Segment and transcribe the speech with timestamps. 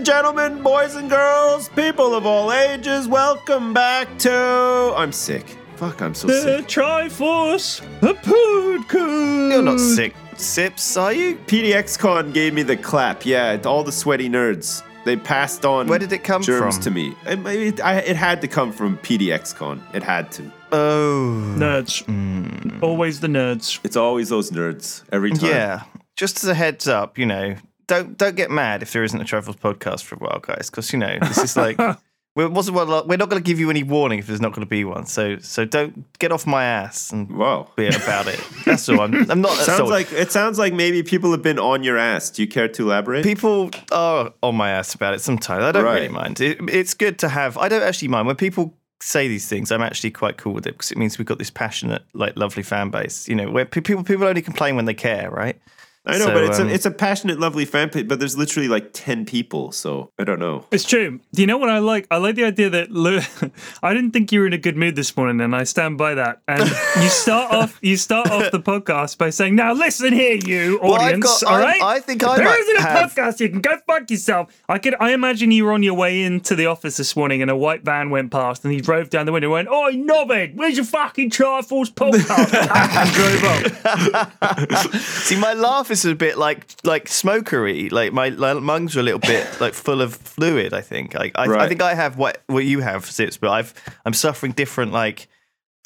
[0.00, 4.94] and gentlemen, boys and girls, people of all ages, welcome back to.
[4.96, 5.58] I'm sick.
[5.76, 6.68] Fuck, I'm so The sick.
[6.68, 9.52] Triforce, the podcast.
[9.52, 11.36] You're not sick, Sips, are you?
[11.36, 13.26] PDXCon gave me the clap.
[13.26, 14.82] Yeah, all the sweaty nerds.
[15.04, 15.86] They passed on.
[15.86, 16.84] Where did it come germs from?
[16.84, 17.14] to me?
[17.26, 19.94] It, it, I, it had to come from PDXCon.
[19.94, 20.50] It had to.
[20.72, 21.54] Oh.
[21.58, 22.06] Nerds.
[22.06, 22.82] Mm.
[22.82, 23.80] Always the nerds.
[23.84, 25.50] It's always those nerds every time.
[25.50, 25.82] Yeah.
[26.16, 27.56] Just as a heads up, you know,
[27.90, 30.92] don't don't get mad if there isn't a travels podcast for a while, guys, because
[30.92, 31.76] you know this is like
[32.36, 34.70] we're, what, we're not going to give you any warning if there's not going to
[34.70, 35.04] be one.
[35.06, 37.68] So so don't get off my ass and Wow.
[37.76, 38.40] be about it.
[38.64, 39.00] That's all.
[39.00, 39.50] I'm, I'm not.
[39.70, 42.30] Sounds so- like it sounds like maybe people have been on your ass.
[42.30, 43.24] Do you care to elaborate?
[43.24, 45.64] people are on my ass about it sometimes.
[45.64, 45.94] I don't Right.
[46.02, 46.40] really mind.
[46.40, 47.58] It, it's good to have.
[47.58, 49.72] I don't actually mind when people say these things.
[49.72, 52.62] I'm actually quite cool with it because it means we've got this passionate, like, lovely
[52.62, 53.28] fan base.
[53.28, 55.58] You know, where people people only complain when they care, right?
[56.06, 58.08] I know, So, but it's um, a it's a passionate, lovely fan page.
[58.08, 60.64] But there's literally like ten people, so I don't know.
[60.70, 61.20] It's true.
[61.34, 62.06] Do you know what I like?
[62.10, 63.20] I like the idea that Lou.
[63.82, 66.14] I didn't think you were in a good mood this morning, and I stand by
[66.14, 66.40] that.
[66.48, 66.62] And
[67.02, 70.90] you start off, you start off the podcast by saying, "Now listen here, you I've
[70.90, 71.42] audience.
[71.42, 73.38] got- all I- right, I think I There might isn't a have- podcast.
[73.40, 74.94] You can go fuck yourself." I could.
[75.00, 77.84] I imagine you were on your way into the office this morning, and a white
[77.84, 80.86] van went past, and he drove down the window and went, "Oi, knobhead, where's your
[80.86, 82.54] fucking Triforce podcast?"
[82.96, 84.94] and drove off.
[85.24, 87.88] See, my laugh is a bit like like smokery.
[87.88, 90.72] Like my like, lungs are a little bit like full of fluid.
[90.72, 91.16] I think.
[91.16, 93.74] I I, I think I have what what you have, Sips, but I've
[94.04, 95.28] I'm suffering different like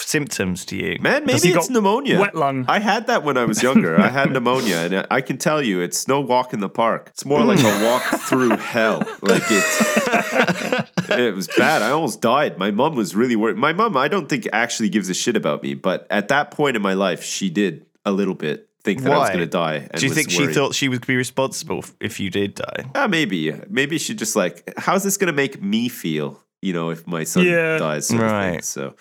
[0.00, 0.98] symptoms to you.
[1.00, 2.18] Man, maybe it's it's got pneumonia.
[2.18, 2.64] wet lung?
[2.68, 4.00] I had that when I was younger.
[4.00, 7.08] I had pneumonia, and I- I can tell you, it's no walk in the park.
[7.10, 7.84] It's more like a mm.
[7.84, 8.98] walk through hell.
[9.22, 11.82] Like it, it was bad.
[11.82, 12.58] I almost died.
[12.58, 13.56] My mom was really worried.
[13.56, 16.76] My mom, I don't think actually gives a shit about me, but at that point
[16.76, 19.76] in my life, she did a little bit think that I was going to die.
[19.90, 20.54] And Do you was think she worried.
[20.54, 22.84] thought she would be responsible if you did die?
[22.94, 26.40] Ah, maybe, maybe she just like, how's this going to make me feel?
[26.62, 27.78] You know, if my son Yeah.
[27.78, 28.36] dies, sort of thing.
[28.52, 28.64] Right.
[28.64, 28.94] So,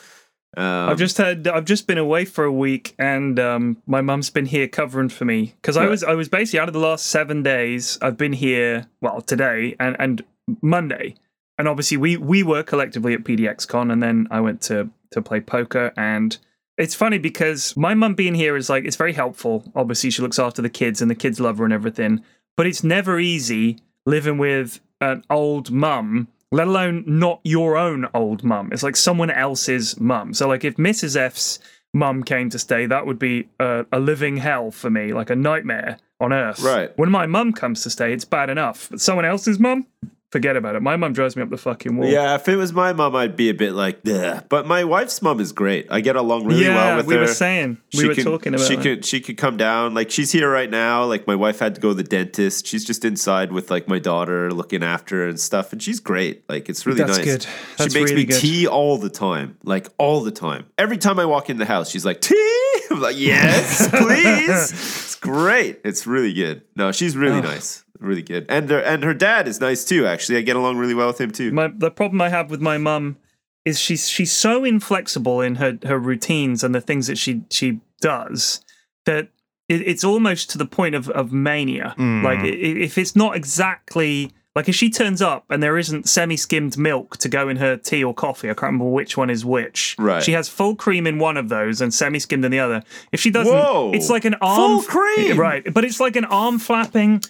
[0.57, 4.29] um, I've just had I've just been away for a week, and um, my mum's
[4.29, 7.07] been here covering for me because I was I was basically out of the last
[7.07, 7.97] seven days.
[8.01, 10.23] I've been here well today and and
[10.61, 11.15] Monday,
[11.57, 15.39] and obviously we we were collectively at PDXCon, and then I went to to play
[15.41, 16.37] poker and.
[16.77, 19.63] It's funny because my mum being here is like it's very helpful.
[19.75, 22.23] Obviously, she looks after the kids and the kids love her and everything.
[22.55, 28.43] But it's never easy living with an old mum, let alone not your own old
[28.43, 28.69] mum.
[28.71, 30.33] It's like someone else's mum.
[30.33, 31.15] So, like, if Mrs.
[31.15, 31.59] F's
[31.93, 35.35] mum came to stay, that would be a, a living hell for me, like a
[35.35, 36.61] nightmare on earth.
[36.61, 36.95] Right.
[36.97, 38.89] When my mum comes to stay, it's bad enough.
[38.89, 39.87] But someone else's mum,
[40.33, 40.81] forget about it.
[40.81, 42.09] My mum drives me up the fucking wall.
[42.09, 44.43] Yeah, if it was my mom, I'd be a bit like, Ugh.
[44.49, 45.85] but my wife's mom is great.
[45.91, 47.21] I get along really Yeah, well with we her.
[47.21, 48.81] were saying we She were could- talking about she it.
[48.81, 51.81] could she could come down like she's here right now like my wife had to
[51.81, 55.39] go to the dentist she's just inside with like my daughter looking after her and
[55.39, 57.45] stuff and she's great like it's really That's nice good.
[57.77, 58.39] That's she makes really me good.
[58.41, 61.89] tea all the time like all the time every time I walk in the house
[61.91, 62.59] she's like tea
[62.91, 68.21] I'm like yes please it's great it's really good no she's really oh, nice really
[68.21, 71.07] good and her, and her dad is nice too actually I get along really well
[71.07, 73.17] with him too my the problem I have with my mum
[73.65, 77.79] is she's she's so inflexible in her her routines and the things that she she
[78.01, 78.63] does
[79.05, 79.29] that
[79.69, 81.93] it, it's almost to the point of of mania.
[81.97, 82.23] Hmm.
[82.23, 86.07] Like i- i- if it's not exactly like if she turns up and there isn't
[86.07, 89.43] semi-skimmed milk to go in her tea or coffee, I can't remember which one is
[89.43, 89.95] which.
[89.97, 90.21] Right.
[90.21, 92.83] She has full cream in one of those and semi-skimmed in the other.
[93.11, 93.91] If she doesn't, Whoa.
[93.95, 95.39] it's like an arm Full cream?
[95.39, 95.73] right?
[95.73, 97.23] But it's like an arm flapping.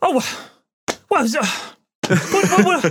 [0.00, 0.22] Oh,
[1.10, 1.36] well, is-
[2.08, 2.84] what, what, what,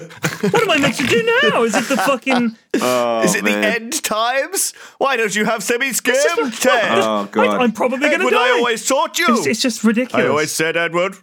[0.53, 1.21] what am I meant to do
[1.51, 1.63] now?
[1.63, 2.55] Is it the fucking?
[2.81, 3.61] oh, Is it man.
[3.61, 4.73] the end times?
[4.99, 6.97] Why don't you have semi-skimmed, Ted?
[6.99, 8.47] oh god I, am probably going to Edward, die.
[8.47, 9.25] I always taught you.
[9.29, 10.25] it's, it's just ridiculous.
[10.25, 11.15] I always said, Edward,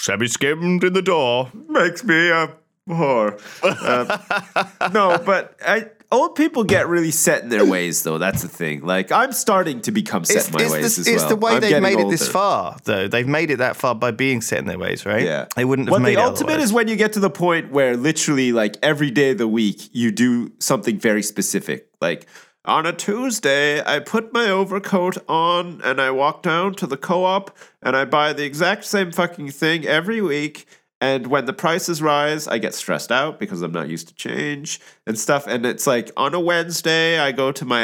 [0.00, 1.50] semi-skimmed in the door.
[1.68, 2.52] makes me a
[2.88, 3.38] whore.
[3.62, 8.18] Uh, no, but I, old people get really set in their ways, though.
[8.18, 8.82] That's the thing.
[8.82, 11.28] Like I'm starting to become set in my ways the, as it's well.
[11.28, 13.08] the way I'm they've made it this far, though.
[13.08, 15.22] They've made it that far by being set in their ways, right?
[15.24, 16.02] Yeah, They wouldn't have made.
[16.02, 16.68] What made the it ultimate otherwise.
[16.68, 19.88] is when you get to the point where literally, like every day of the week,
[19.92, 21.88] you do something very specific.
[22.00, 22.26] Like
[22.64, 27.56] on a Tuesday, I put my overcoat on and I walk down to the co-op
[27.82, 30.66] and I buy the exact same fucking thing every week.
[30.98, 34.80] And when the prices rise, I get stressed out because I'm not used to change
[35.06, 35.46] and stuff.
[35.46, 37.82] And it's like on a Wednesday, I go to my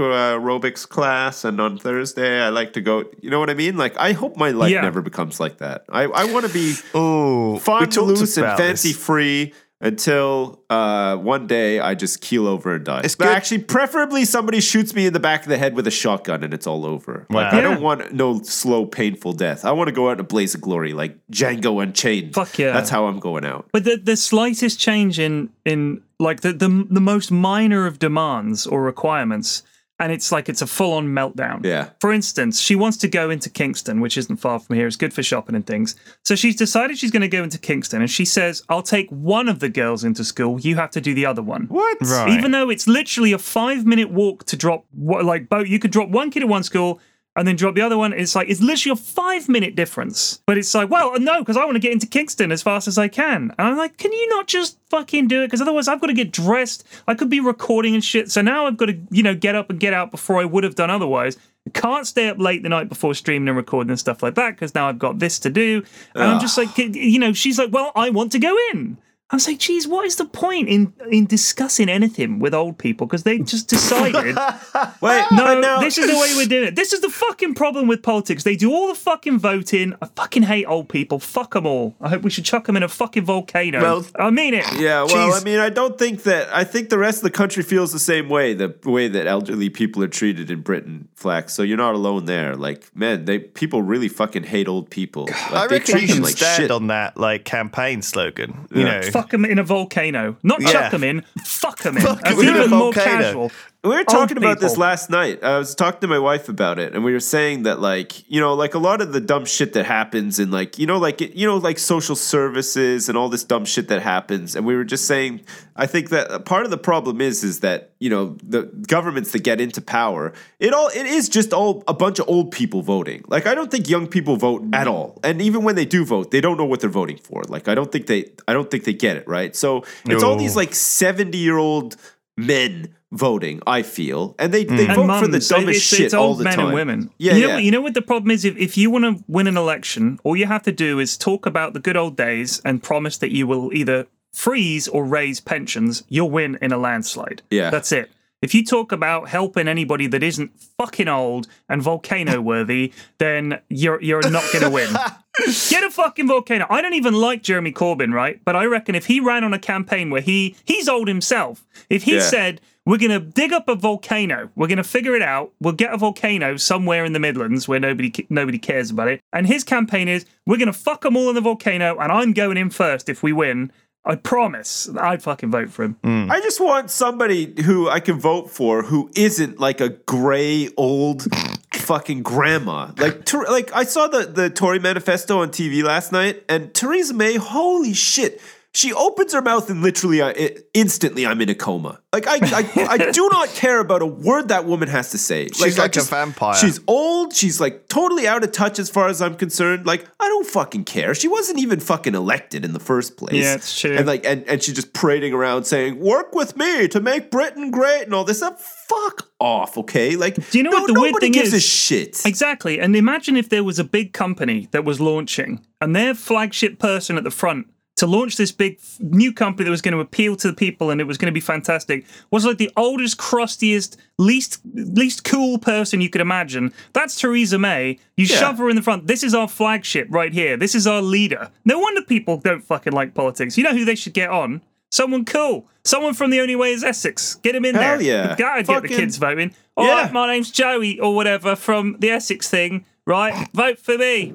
[0.00, 3.04] aerobics class, and on Thursday, I like to go.
[3.20, 3.76] You know what I mean?
[3.76, 4.80] Like, I hope my life Yeah.
[4.80, 5.84] never becomes like that.
[5.90, 9.52] I, I want to be Oh, fun, loose, and fancy free.
[9.80, 13.02] Until uh, one day I just keel over and die.
[13.04, 15.86] It's But good- Actually, preferably somebody shoots me in the back of the head with
[15.86, 17.26] a shotgun and it's all over.
[17.30, 17.58] Like, Wow.
[17.58, 19.64] I don't want no slow, painful death.
[19.64, 22.34] I want to go out in a blaze of glory like Django Unchained.
[22.34, 22.72] Fuck yeah.
[22.72, 23.68] That's how I'm going out.
[23.72, 28.66] But the the slightest change in in like the the the most minor of demands
[28.66, 29.62] or requirements,
[29.98, 31.64] and it's like it's a full on meltdown.
[31.64, 31.90] Yeah.
[32.00, 34.86] For instance, she wants to go into Kingston, which isn't far from here.
[34.86, 35.94] It's good for shopping and things.
[36.24, 39.48] So she's decided she's going to go into Kingston, and she says, "I'll take one
[39.48, 40.60] of the girls into school.
[40.60, 41.98] You have to do the other one." What?
[42.02, 42.30] Right.
[42.30, 46.08] Even though it's literally a five minute walk to drop, like both, you could drop
[46.08, 47.00] one kid at one school
[47.36, 48.12] and then drop the other one.
[48.12, 50.40] It's like it's literally a five minute difference.
[50.46, 52.98] But it's like, well, no, because I want to get into Kingston as fast as
[52.98, 53.52] I can.
[53.58, 55.46] And I'm like, can you not just fucking do it?
[55.48, 56.86] Because otherwise, I've got to get dressed.
[57.08, 58.30] I could be recording and shit.
[58.30, 60.64] So now I've got to, you know, get up and get out before I would
[60.64, 61.36] have done otherwise.
[61.72, 64.74] Can't stay up late the night before streaming and recording and stuff like that because
[64.74, 65.82] now I've got this to do.
[66.14, 68.98] And I'm just like, you know, she's like, well, I want to go in.
[69.34, 73.04] I was like, geez, what is the point in in discussing anything with old people?
[73.08, 74.36] Because they just decided,
[75.00, 76.76] Wait, no, but now, this is the way we're doing it.
[76.76, 78.44] This is the fucking problem with politics.
[78.44, 79.92] They do all the fucking voting.
[80.00, 81.18] I fucking hate old people.
[81.18, 81.96] Fuck them all.
[82.00, 83.80] I hope we should chuck them in a fucking volcano.
[83.82, 84.66] Well, I mean it.
[84.78, 85.40] Yeah, well, Jeez.
[85.40, 86.48] I mean, I don't think that.
[86.54, 88.54] I think the rest of the country feels the same way.
[88.54, 91.54] The way that elderly people are treated in Britain, Flax.
[91.54, 92.54] So you're not alone there.
[92.54, 95.28] Like, man, they people really fucking hate old people.
[95.54, 96.70] Like, I they reckon treat you them should like stand shit.
[96.70, 98.66] on that like campaign slogan.
[98.74, 99.00] You Yeah.
[99.00, 100.36] know, Fuck them in a volcano.
[100.42, 100.68] Not Yeah.
[100.72, 101.22] chuck them in.
[101.44, 102.02] Fuck them in.
[102.02, 103.52] Fuck 'em That's in a even more casual.
[103.84, 105.44] We were talking about this last night.
[105.44, 108.40] I was talking to my wife about it, and we were saying that, like, you
[108.40, 111.20] know, like a lot of the dumb shit that happens, and like, you know, like,
[111.20, 114.56] you know, like social services and all this dumb shit that happens.
[114.56, 115.42] And we were just saying,
[115.76, 119.40] I think that part of the problem is, is that you know, the governments that
[119.40, 123.22] get into power, it all, it is just all a bunch of old people voting.
[123.28, 124.74] Like, I don't think young people vote mm-hmm.
[124.74, 127.42] at all, and even when they do vote, they don't know what they're voting for.
[127.48, 129.54] Like, I don't think they, I don't think they get it right.
[129.54, 131.96] So it's all these like seventy year old
[132.36, 133.60] men voting.
[133.66, 136.38] I feel, and they they and vote for the dumbest it's, shit it's all old
[136.38, 136.66] the men time.
[136.66, 137.10] and women.
[137.18, 137.58] Yeah, you know, yeah.
[137.58, 138.44] You know what the problem is?
[138.44, 141.46] If, if you want to win an election, all you have to do is talk
[141.46, 146.02] about the good old days and promise that you will either freeze or raise pensions.
[146.08, 147.42] You'll win in a landslide.
[147.50, 147.70] Yeah.
[147.70, 148.10] that's it.
[148.42, 154.02] If you talk about helping anybody that isn't fucking old and volcano worthy, then you're
[154.02, 154.92] you're not going to win.
[155.70, 156.66] Get a fucking volcano.
[156.68, 158.40] I don't even like Jeremy Corbyn, right?
[158.44, 162.02] But I reckon if he ran on a campaign where he he's old himself, if
[162.02, 162.20] he Yeah.
[162.20, 165.96] said we're gonna dig up a volcano, we're gonna figure it out, we'll get a
[165.96, 170.26] volcano somewhere in the Midlands where nobody nobody cares about it, and his campaign is
[170.46, 173.32] we're gonna fuck them all in the volcano, and I'm going in first if we
[173.32, 173.72] win.
[174.06, 175.96] I promise, I'd fucking vote for him.
[176.04, 176.30] Hmm.
[176.30, 181.22] I just want somebody who I can vote for who isn't like a gray old
[181.72, 182.90] fucking grandma.
[182.98, 187.14] Like, Ter- like I saw the the Tory manifesto on TV last night, and Theresa
[187.14, 188.42] May, holy shit.
[188.74, 192.00] She opens her mouth and literally, uh, I, it, instantly, I'm in a coma.
[192.12, 195.46] Like I, I, I do not care about a word that woman has to say.
[195.46, 196.54] She's I like a vampire.
[196.56, 197.34] She's old.
[197.34, 199.86] She's like totally out of touch as far as I'm concerned.
[199.86, 201.14] Like I don't fucking care.
[201.14, 203.34] She wasn't even fucking elected in the first place.
[203.34, 203.96] Yeah, it's true.
[203.96, 207.70] And like, and, and she's just parading around saying, "Work with me to make Britain
[207.70, 208.60] great" and all this stuff.
[208.88, 210.16] Fuck off, okay?
[210.16, 211.54] Like, Do you know no, what the weird thing gives is?
[211.54, 212.24] a shit.
[212.26, 212.80] Exactly.
[212.80, 217.16] And imagine if there was a big company that was launching and their flagship person
[217.16, 220.48] at the front to launch this big new company that was going to appeal to
[220.48, 224.60] the people and it was going to be fantastic was like the oldest, crustiest, least
[224.74, 226.72] least cool person you could imagine.
[226.92, 227.98] That's Theresa May.
[228.16, 228.36] You Yeah.
[228.36, 229.06] shove her in the front.
[229.06, 230.56] This is our flagship right here.
[230.56, 231.50] This is our leader.
[231.64, 233.56] No wonder people don't fucking like politics.
[233.56, 234.62] You know who they should get on?
[234.90, 235.66] Someone cool.
[235.84, 237.34] Someone from the only way is Essex.
[237.36, 237.82] Get him in there.
[237.82, 238.06] Hell there.
[238.28, 238.36] yeah.
[238.36, 239.54] Gotta get the kids voting.
[239.76, 240.02] All Yeah.
[240.02, 243.48] right, my name's Joey or whatever from the Essex thing, right?
[243.54, 244.34] Vote for me.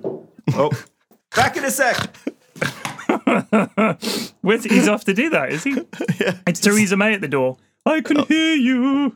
[0.53, 0.71] oh,
[1.35, 2.09] back in a sec.
[4.41, 5.75] Where's, he's off to do that, is he?
[6.47, 7.57] It's Theresa May at the door.
[7.85, 9.15] I can hear you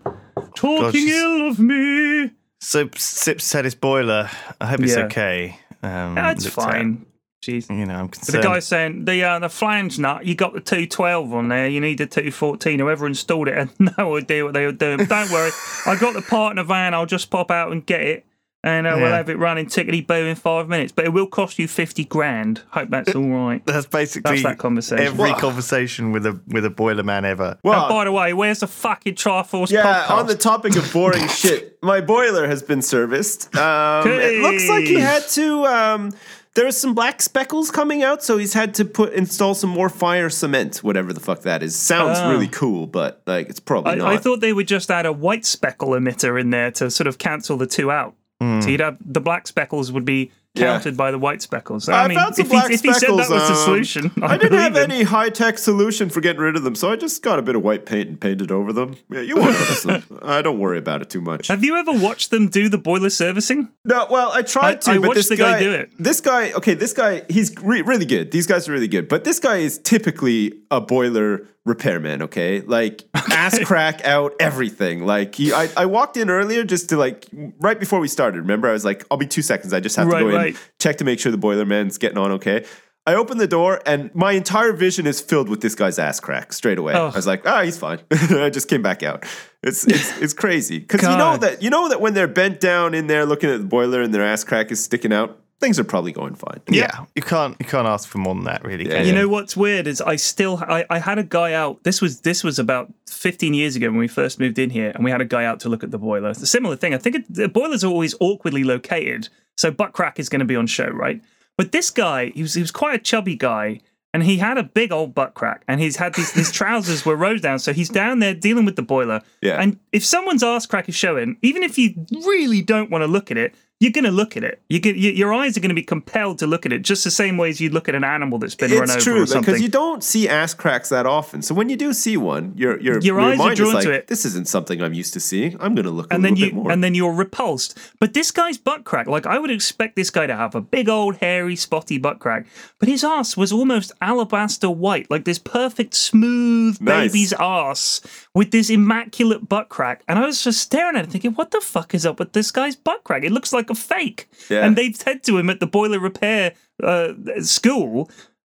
[0.55, 2.31] talking ill of me.
[2.59, 4.29] So Sips had his boiler.
[4.61, 5.05] I hope it's Yeah.
[5.05, 5.59] okay.
[5.81, 7.05] Um, That's looked fine.
[7.43, 7.69] Jeez.
[7.69, 8.27] You know, I'm concerned.
[8.27, 8.43] The concerned.
[8.43, 11.97] guy's saying the uh, the flange nut, you got the 212 on there, you need
[11.97, 12.79] the 214.
[12.79, 15.03] Whoever installed it had no idea what they were doing.
[15.05, 15.51] Don't worry,
[15.85, 18.25] I got the part in the van, I'll just pop out and get it.
[18.65, 20.93] And uh, we'll have it running tickety boo in five minutes.
[20.93, 22.61] But it will cost you 50 grand.
[22.69, 23.61] Hope that's all right.
[23.65, 25.05] That's basically That's that conversation.
[25.05, 27.57] every Well- conversation with a with a boiler man ever.
[27.63, 30.09] Well, by the way, where's the fucking Triforce Yeah, podcast?
[30.11, 33.53] on the topic of boring shit, my boiler has been serviced.
[33.57, 35.65] Um, It looks like he had to.
[35.65, 36.11] Um,
[36.55, 39.89] there was some black speckles coming out, so he's had to put install some more
[39.89, 41.75] fire cement, whatever the fuck that is.
[41.75, 42.29] Sounds Oh.
[42.31, 44.07] really cool, but like it's probably not.
[44.07, 47.07] I, I thought they would just add a white speckle emitter in there to sort
[47.07, 48.15] of cancel the two out.
[48.43, 48.61] Hmm.
[48.61, 50.65] So you'd have the black speckles would be Yeah.
[50.73, 51.89] countered by the white speckles.
[51.89, 54.59] I I, mean, if, he, if he said that was the um, solution, I didn't
[54.59, 54.91] have him.
[54.91, 57.55] any high tech solution for getting rid of them, so I just got a bit
[57.55, 58.95] of white paint and painted over them.
[59.09, 60.03] Yeah, you won't notice them.
[60.21, 61.47] I don't worry about it too much.
[61.47, 63.69] Have you ever watched them do the boiler servicing?
[63.83, 65.91] No, well, I tried to, I but watched this the guy do it.
[65.97, 68.29] This guy, okay, this guy, he's re- really good.
[68.31, 72.23] These guys are really good, but this guy is typically a boiler repairman.
[72.23, 75.05] Okay, like ass crack out everything.
[75.05, 77.27] Like he, I, I walked in earlier just to like
[77.59, 78.39] right before we started.
[78.39, 79.73] Remember, I was like, I'll be two seconds.
[79.73, 82.17] I just have to Right, go in, check to make sure the boiler man's getting
[82.17, 82.65] on okay.
[83.05, 86.53] I opened the door and my entire vision is filled with this guy's ass crack
[86.53, 86.93] straight away.
[86.93, 87.07] Oh.
[87.07, 87.99] I was like, ah, he's fine.
[88.11, 89.25] I just came back out.
[89.61, 92.93] It's it's, it's crazy because you know that you know that when they're bent down
[92.93, 95.83] in there looking at the boiler and their ass crack is sticking out, things are
[95.83, 96.61] probably going fine.
[96.67, 98.87] Yeah, you can't you can't ask for more than that, really.
[98.89, 99.13] Yeah, You you?
[99.13, 101.83] know what's weird is I still I, I had a guy out.
[101.83, 105.03] This was this was about 15 years ago when we first moved in here, and
[105.05, 106.29] we had a guy out to look at the boiler.
[106.29, 106.93] It's a similar thing.
[106.93, 110.45] I think it, the boilers are always awkwardly located, so butt crack is going to
[110.45, 111.21] be on show, right?
[111.57, 113.79] But this guy, he was he was quite a chubby guy,
[114.13, 117.15] and he had a big old butt crack, and he's had these his trousers were
[117.15, 119.21] rose down, so he's down there dealing with the boiler.
[119.41, 119.61] Yeah.
[119.61, 123.31] And if someone's ass crack is showing, even if you really don't want to look
[123.31, 123.55] at it.
[123.83, 124.61] You're going to look at it.
[124.69, 127.03] You get, y- your eyes are going to be compelled to look at it, just
[127.03, 129.21] the same way as you look at an animal that's been run over It's true
[129.21, 129.41] or something.
[129.41, 131.41] because you don't see ass cracks that often.
[131.41, 133.91] So when you do see one, your your, Your eyes are drawn is like, to
[133.91, 134.07] it.
[134.07, 135.57] This isn't something I'm used to seeing.
[135.59, 136.71] I'm going to look a and then little you bit more.
[136.71, 137.77] and then you're repulsed.
[137.99, 140.87] But this guy's butt crack, like I would expect this guy to have a big
[140.87, 142.45] old hairy spotty butt crack,
[142.79, 147.11] but his ass was almost alabaster white, like this perfect smooth Nice.
[147.11, 148.01] baby's ass
[148.33, 150.03] with this immaculate butt crack.
[150.07, 152.51] And I was just staring at it, thinking, "What the fuck is up with this
[152.51, 153.23] guy's butt crack?
[153.23, 154.65] It looks like a fake." Yeah.
[154.65, 158.09] And they've said to him at the boiler repair uh, school.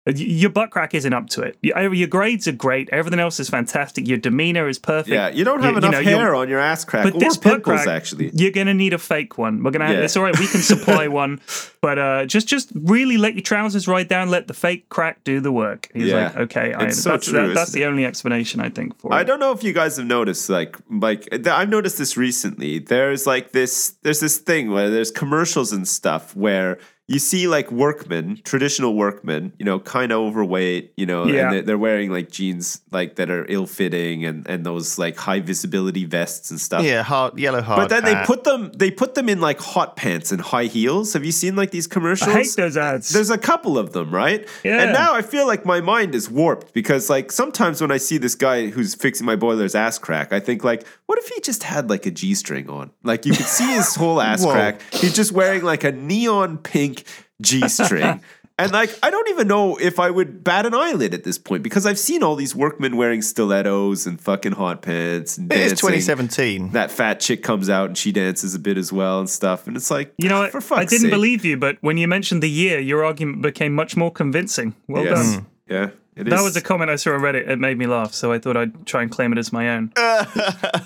[0.07, 1.59] "Y- Your butt crack isn't up to it.
[1.62, 2.88] Your your grades are great.
[2.90, 4.09] Everything else is fantastic.
[4.09, 5.09] Your demeanor is perfect.
[5.09, 7.21] yeah, you don't have You- you enough you're- hair on your ass crack but or
[7.21, 9.62] this butt crack, actually, you're gonna need a fake one.
[9.62, 9.87] We're gonna.
[9.87, 10.04] Have, Yeah.
[10.04, 10.38] It's all right.
[10.38, 11.40] We can supply one,
[11.83, 14.30] but uh, just just really let your trousers ride down.
[14.30, 15.88] Let the fake crack do the work.
[15.95, 16.25] He's Yeah.
[16.28, 19.21] like, okay, I, so that's, true, that- that's the only explanation I think for I
[19.21, 19.25] it.
[19.25, 22.78] don't know if you guys have noticed, like, like I've noticed this recently.
[22.78, 26.78] There's like this, there's this thing where there's commercials and stuff where
[27.11, 31.40] you see like workmen, traditional workmen, you know, kind of overweight, you know, Yeah.
[31.43, 35.17] and they're, they're wearing like jeans like that are ill fitting and and those like
[35.17, 36.85] high visibility vests and stuff.
[36.85, 37.81] Yeah, hard yellow hard.
[37.81, 41.12] But then they put them, they put them in like hot pants and high heels.
[41.14, 42.31] Have you seen like these commercials?
[42.31, 43.09] I hate those ads.
[43.09, 44.49] There's a couple of them, right?
[44.62, 44.81] Yeah.
[44.81, 48.19] And now I feel like my mind is warped because like sometimes when I see
[48.19, 51.64] this guy who's fixing my boiler's ass crack, I think like, what if he just
[51.64, 52.93] had like a G string on?
[53.02, 54.81] Like you could see his whole ass crack.
[54.93, 57.00] He's just wearing like a neon pink
[57.40, 58.21] G string.
[58.59, 61.62] And like I don't even know if I would bat an eyelid at this point
[61.62, 65.71] because I've seen all these workmen wearing stilettos and fucking hot pants and It is
[65.80, 65.88] dancing.
[65.88, 66.73] 2017.
[66.73, 69.66] That fat chick comes out and she dances a bit as well and stuff.
[69.66, 70.64] And it's like you know for what?
[70.64, 71.11] fuck's I didn't sake.
[71.11, 74.75] believe you, but when you mentioned the year, your argument became much more convincing.
[74.88, 75.14] Well Yes.
[75.33, 75.40] done.
[75.40, 75.47] Mm.
[75.66, 75.90] Yeah.
[76.16, 77.49] It That is- was a comment I saw on Reddit.
[77.49, 79.90] It made me laugh, so I thought I'd try and claim it as my own.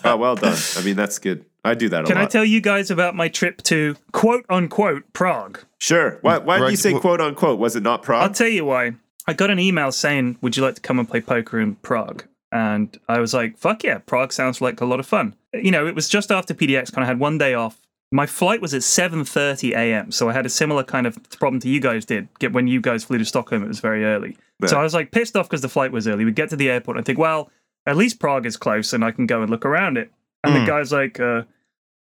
[0.04, 0.56] Oh, well done.
[0.76, 1.44] I mean, that's good.
[1.64, 5.04] I do that a Can I tell you guys about my trip to quote unquote
[5.12, 5.61] Prague?
[5.80, 6.18] sure.
[6.23, 7.59] Why, why did you say quote unquote?
[7.59, 8.23] Was it not Prague?
[8.23, 8.92] I'll tell you why.
[9.26, 12.25] I got an email saying, "Would you like to come and play poker in Prague?"
[12.52, 15.87] And I was like, "Fuck yeah, Prague sounds like a lot of fun." You know,
[15.87, 16.92] it was just after PDX.
[16.92, 17.80] Kind of had one day off.
[18.12, 21.68] My flight was at 7:30 a.m., so I had a similar kind of problem to
[21.71, 22.28] you guys did.
[22.38, 24.37] Get when you guys flew to Stockholm, it was very early.
[24.66, 26.25] So I was like pissed off because the flight was early.
[26.25, 27.50] We get to the airport, and I think, well,
[27.87, 30.11] at least Prague is close, and I can go and look around it.
[30.44, 30.61] And Hmm.
[30.61, 31.42] the guy's like, uh,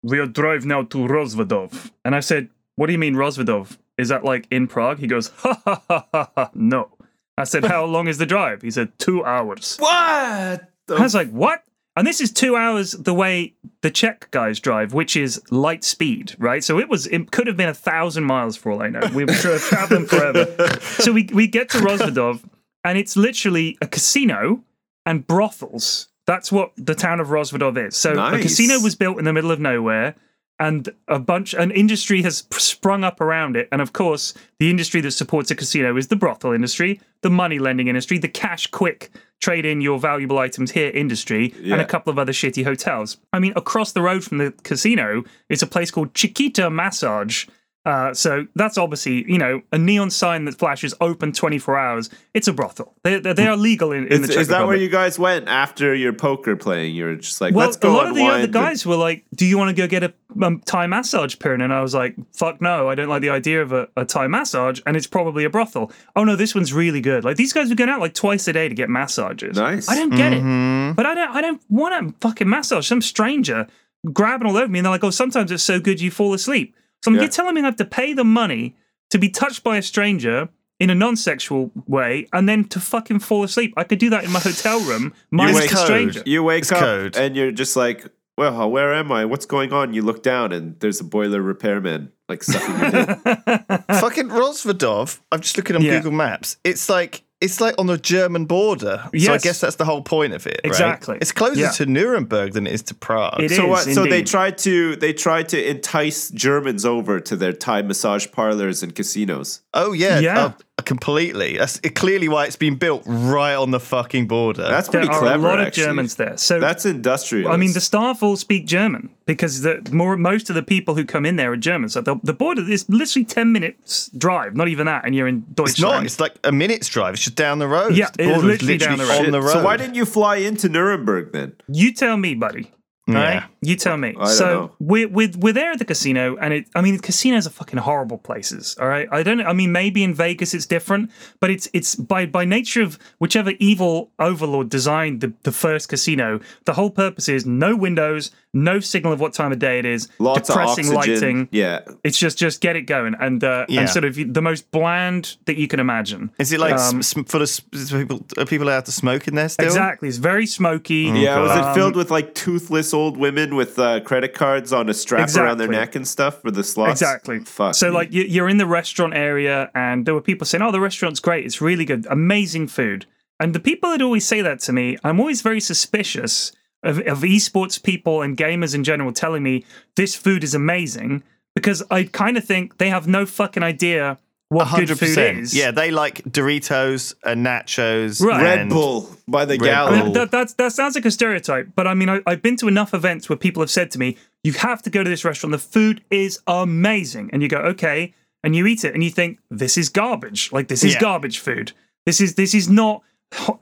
[0.04, 3.78] "We'll drive now to Rozvadov." And I said, "What do you mean Rozvadov?
[3.98, 6.92] Is that like in Prague?" He goes, "Ha ha ha ha ha, no."
[7.38, 10.70] I said, "How long is the drive?" He said, two hours." what?
[10.88, 11.64] the I was like, "What?"
[11.96, 16.36] And this is two hours the way the Czech guys drive, which is light speed,
[16.38, 16.64] right?
[16.64, 19.02] So it was, it could have been a thousand miles for all I know.
[19.14, 20.46] We were traveling forever.
[20.82, 22.44] So we we get to Rozvadov,
[22.84, 24.64] and it's literally a casino
[25.06, 26.09] and brothels.
[26.30, 27.96] That's what the town of Rozvadov is.
[27.96, 30.14] So a casino was built in the middle of nowhere,
[30.60, 33.68] and a bunch, an industry has sprung up around it.
[33.72, 37.58] And of course, the industry that supports a casino is the brothel industry, the money
[37.58, 39.10] lending industry, the cash quick
[39.42, 43.18] trade in your valuable items here industry, and a couple of other shitty hotels.
[43.34, 47.48] I mean, across the road from the casino is a place called Chiquita Massage.
[47.86, 52.10] Uh, so that's obviously, you know, a neon sign that flashes open 24 hours.
[52.34, 52.94] It's a brothel.
[53.04, 55.18] They, they, they are legal in, in Is, the Czech is that where you guys
[55.18, 56.94] went after your poker playing?
[56.94, 59.26] You were just like, Well, let's go a lot of the other guys were like,
[59.34, 62.16] "Do you want to go get a um, Thai massage, Pyrion?" And I was like,
[62.34, 65.46] "Fuck no, I don't like the idea of a, a Thai massage, and it's probably
[65.46, 67.24] a brothel." Oh no, this one's really good.
[67.24, 69.56] Like these guys were going out like twice a day to get massages.
[69.58, 69.90] Nice.
[69.90, 70.92] I don't get Mm-hmm.
[70.92, 71.30] it, but I don't.
[71.36, 72.86] I don't want a fucking massage.
[72.88, 73.68] Some stranger
[74.14, 76.76] grabbing all over me, and they're like, "Oh, sometimes it's so good you fall asleep."
[77.04, 77.22] So I'm Yeah.
[77.24, 78.76] you're telling me I have to pay the money
[79.10, 83.44] to be touched by a stranger in a non-sexual way and then to fucking fall
[83.44, 83.74] asleep.
[83.76, 86.24] I could do that in my hotel room minus wake stranger.
[86.26, 87.18] You wake It's up code.
[87.18, 88.06] and you're just like,
[88.38, 89.26] well, where am I?
[89.26, 89.94] What's going on?
[89.94, 93.18] You look down and there's a boiler repairman like sucking your dick.
[94.00, 95.20] Fucking Rozvadov.
[95.32, 95.98] I'm just looking on Yeah.
[95.98, 96.58] Google Maps.
[96.64, 99.10] It's like it's like on the German border.
[99.18, 100.60] So I guess that's the whole point of it.
[100.64, 100.66] right?
[100.66, 101.18] Exactly.
[101.22, 101.70] It's closer Yeah.
[101.72, 103.40] to Nuremberg than it is to Prague.
[103.42, 103.94] It so is, what?
[103.96, 108.84] So they tried to they tried to entice Germans over to their Thai massage parlors
[108.84, 109.62] and casinos.
[109.74, 110.40] Oh yeah, Yeah.
[110.46, 110.52] uh,
[110.90, 111.56] completely.
[111.56, 114.64] That's clearly why it's been built right on the fucking border.
[114.64, 115.48] That's pretty There pretty are clever.
[115.48, 115.74] a lot of.
[115.74, 116.36] Germans there.
[116.36, 117.52] So That's industrial.
[117.52, 121.06] I mean, the staff all speak German because the more most of the people who
[121.06, 121.90] come in there are German.
[121.90, 125.42] So the, the border is literally ten minutes drive, not even that, and you're in
[125.54, 125.70] Deutschland.
[125.70, 126.06] it's not.
[126.06, 127.14] It's like a minute's drive.
[127.14, 127.96] It's just down the road.
[127.96, 129.52] Yeah, the it is border's literally down the on the road.
[129.54, 131.54] so why didn't you fly into Nuremberg then?
[131.68, 132.72] You tell me, buddy.
[133.10, 133.34] All Yeah.
[133.40, 134.14] right, you tell me.
[134.14, 136.66] don't so we're, we're we're there at the casino, and it.
[136.76, 138.76] I mean, casinos are fucking horrible places.
[138.80, 139.42] All right, I don't.
[139.42, 143.52] I mean, maybe in Vegas it's different, but it's it's by by nature of whichever
[143.60, 146.40] evil overlord designed the the first casino.
[146.66, 150.08] The whole purpose is no windows, no signal of what time of day it is,
[150.20, 151.14] Lots depressing of oxygen.
[151.22, 151.50] lighting.
[151.52, 151.80] Yeah.
[152.04, 153.82] It's just just get it going, and uh, Yeah.
[153.82, 156.32] and sort of the most bland that you can imagine.
[156.40, 158.26] Is it like Um, sm- full of sm- people?
[158.38, 159.66] Are people allowed to smoke in there still?
[159.66, 161.10] Exactly, it's very smoky.
[161.14, 164.90] Yeah, was Um, it filled with like toothless old women with uh, credit cards on
[164.90, 167.02] a strap around their neck and stuff for the slots?
[167.02, 167.40] Exactly.
[167.40, 167.76] Fuck.
[167.76, 167.94] So me.
[168.00, 171.20] like you- you're in the restaurant area, and there were people saying, "Oh, the restaurant's
[171.20, 171.46] great.
[171.46, 172.06] It's really good.
[172.10, 173.06] Amazing food."
[173.40, 176.52] And the people that always say that to me, I'm always very suspicious
[176.84, 179.66] of, of esports people and gamers in general telling me
[179.96, 181.24] this food is amazing
[181.56, 184.18] because I kind of think they have no fucking idea
[184.50, 185.38] what good Hundred food percent.
[185.40, 185.56] is.
[185.56, 188.22] Yeah, they like Doritos and nachos.
[188.22, 188.42] Right.
[188.44, 190.00] Red and- Bull by the Red I gallon.
[190.06, 192.68] mean, that, that, that sounds like a stereotype, but I mean, I, I've been to
[192.68, 195.52] enough events where people have said to me, you have to go to this restaurant.
[195.52, 197.30] The food is amazing.
[197.32, 198.14] And you go, okay.
[198.44, 200.52] And you eat it and you think, this is garbage.
[200.52, 201.02] Like, this is Yeah.
[201.02, 201.74] garbage food.
[202.06, 203.04] This is, this is not,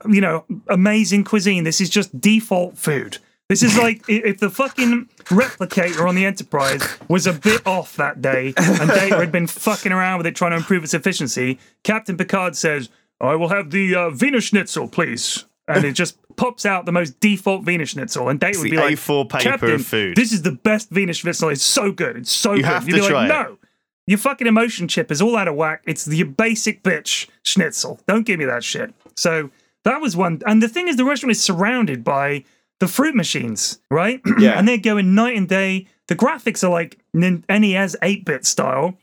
[0.08, 1.64] you know, amazing cuisine.
[1.64, 3.18] This is just default food.
[3.48, 8.20] This is like if the fucking replicator on the Enterprise was a bit off that
[8.20, 11.58] day and Data had been fucking around with it trying to improve its efficiency.
[11.82, 15.46] Captain Picard says, I will have the uh, Wiener Schnitzel, please.
[15.66, 18.28] And it just pops out the most default Wiener Schnitzel.
[18.28, 21.12] And Data would be like, A4 paper Captain, of food." this is the best Wiener
[21.14, 21.48] Schnitzel.
[21.50, 22.16] It's so good.
[22.16, 22.64] It's so You good.
[22.66, 23.50] have You'd to be try like, it.
[23.50, 23.58] no.
[24.06, 25.82] Your fucking emotion chip is all out of whack.
[25.86, 28.00] It's the basic bitch schnitzel.
[28.08, 28.94] Don't give me that shit.
[29.16, 29.50] So
[29.84, 30.40] that was one.
[30.46, 32.44] And the thing is, the restaurant is surrounded by
[32.80, 34.20] the fruit machines, right?
[34.38, 34.58] Yeah.
[34.58, 35.86] and they're going night and day.
[36.06, 38.94] The graphics are like NES 8 bit style.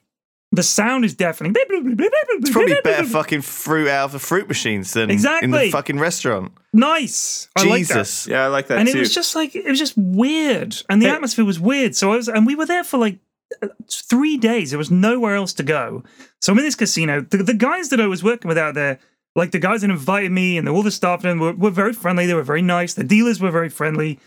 [0.51, 1.53] The sound is deafening.
[1.57, 5.45] It's probably better fucking fruit out of the fruit machines than exactly.
[5.45, 6.53] in the fucking restaurant.
[6.71, 7.49] Nice.
[7.57, 7.79] I like.
[7.79, 8.27] Jesus.
[8.27, 8.95] yeah, I like that and too.
[8.97, 11.11] it was just like it was just weird and the Hey.
[11.13, 13.19] atmosphere was weird so i was and we were there for like
[13.61, 16.03] uh, three days there was nowhere else to go
[16.41, 18.99] so i'm in this casino the, the guys that i was working with out there
[19.35, 22.25] like the guys that invited me and all the staff and were, were very friendly
[22.25, 24.19] they were very nice the dealers were very friendly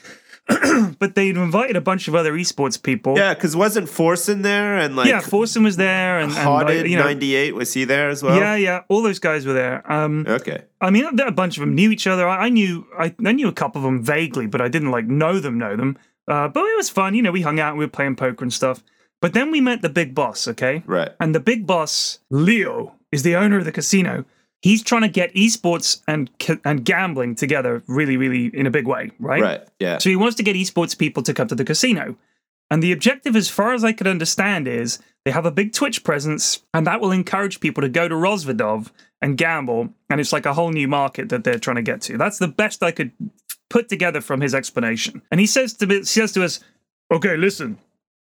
[0.98, 4.78] but they'd invited a bunch of other esports people yeah, because wasn't Force in there
[4.78, 7.84] and like yeah Forsen was there and, and like, you know, ninety eight was he
[7.84, 8.38] there as well?
[8.38, 10.62] yeah yeah all those guys were there um Okay.
[10.80, 12.28] I mean, a bunch of them knew each other.
[12.28, 15.06] I, I knew, I, I knew a couple of them vaguely, but I didn't like
[15.06, 15.98] know them, know them.
[16.28, 17.14] Uh, but it was fun.
[17.14, 18.84] You know, we hung out, we were playing poker and stuff.
[19.20, 20.84] But then we met the big boss, okay?
[20.86, 21.10] Right.
[21.18, 24.24] And the big boss, Leo, is the owner of the casino.
[24.60, 26.30] He's trying to get esports and
[26.64, 29.42] and gambling together, really, really in a big way, right?
[29.42, 29.68] Right.
[29.78, 29.98] Yeah.
[29.98, 32.16] So he wants to get esports people to come to the casino.
[32.70, 36.04] And the objective, as far as I could understand, is they have a big Twitch
[36.04, 38.90] presence, and that will encourage people to go to Rozvadov
[39.22, 39.90] and gamble.
[40.10, 42.18] And it's like a whole new market that they're trying to get to.
[42.18, 43.12] That's the best I could
[43.70, 45.22] put together from his explanation.
[45.30, 46.60] And he says to me, he says to us,
[47.10, 47.78] "Okay, listen,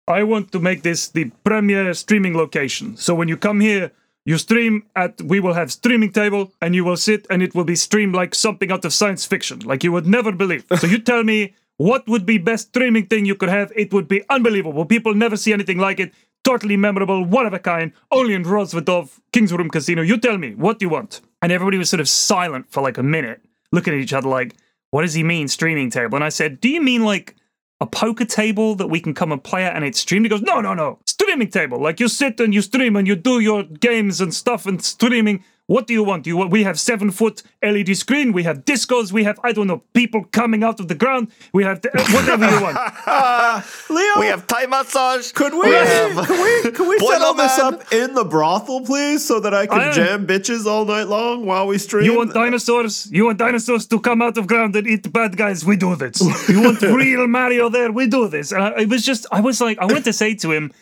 [0.07, 2.97] I want to make this the premier streaming location.
[2.97, 3.91] So when you come here,
[4.25, 7.65] you stream at we will have streaming table and you will sit and it will
[7.65, 10.65] be streamed like something out of science fiction, like you would never believe.
[10.77, 13.71] So you tell me what would be best streaming thing you could have?
[13.75, 14.85] It would be unbelievable.
[14.85, 16.13] People never see anything like it.
[16.43, 20.01] Totally memorable, one of a kind, only in Rozvadov, King's Room Casino.
[20.01, 21.21] You tell me, what do you want?
[21.41, 24.55] And everybody was sort of silent for like a minute, looking at each other like,
[24.91, 26.15] what does he mean, streaming table?
[26.15, 27.35] And I said, do you mean like
[27.79, 30.25] a poker table that we can come and play at and it's streamed?
[30.25, 30.99] He goes, no, no, no.
[31.13, 31.79] Streaming table.
[31.87, 35.43] Like you sit and you stream and you do your games and stuff and streaming.
[35.67, 36.27] What do you want?
[36.27, 39.81] You we have seven foot LED screen, we have discos, we have I don't know,
[39.93, 42.75] people coming out of the ground, we have uh, whatever you want.
[43.89, 45.31] Leo, We have Thai massage.
[45.31, 48.81] could we, have- could we, could we Boiler set all this up in the brothel,
[48.81, 52.03] please, so that I can I jam bitches all night long while we stream?
[52.05, 53.09] You want dinosaurs?
[53.09, 55.63] You want dinosaurs to come out of ground and eat bad guys?
[55.63, 56.19] We do this.
[56.49, 57.89] You want real Mario there?
[57.99, 58.51] We do this.
[58.51, 60.73] And I, it was just, I was like, I wanted to say to him,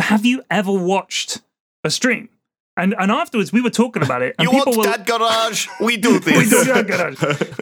[0.00, 1.40] have you ever watched
[1.84, 2.28] a stream?
[2.82, 5.60] And and afterwards we were talking about it, and You people want were that garage?
[5.88, 6.50] We do we this.
[6.50, 7.18] do that garage.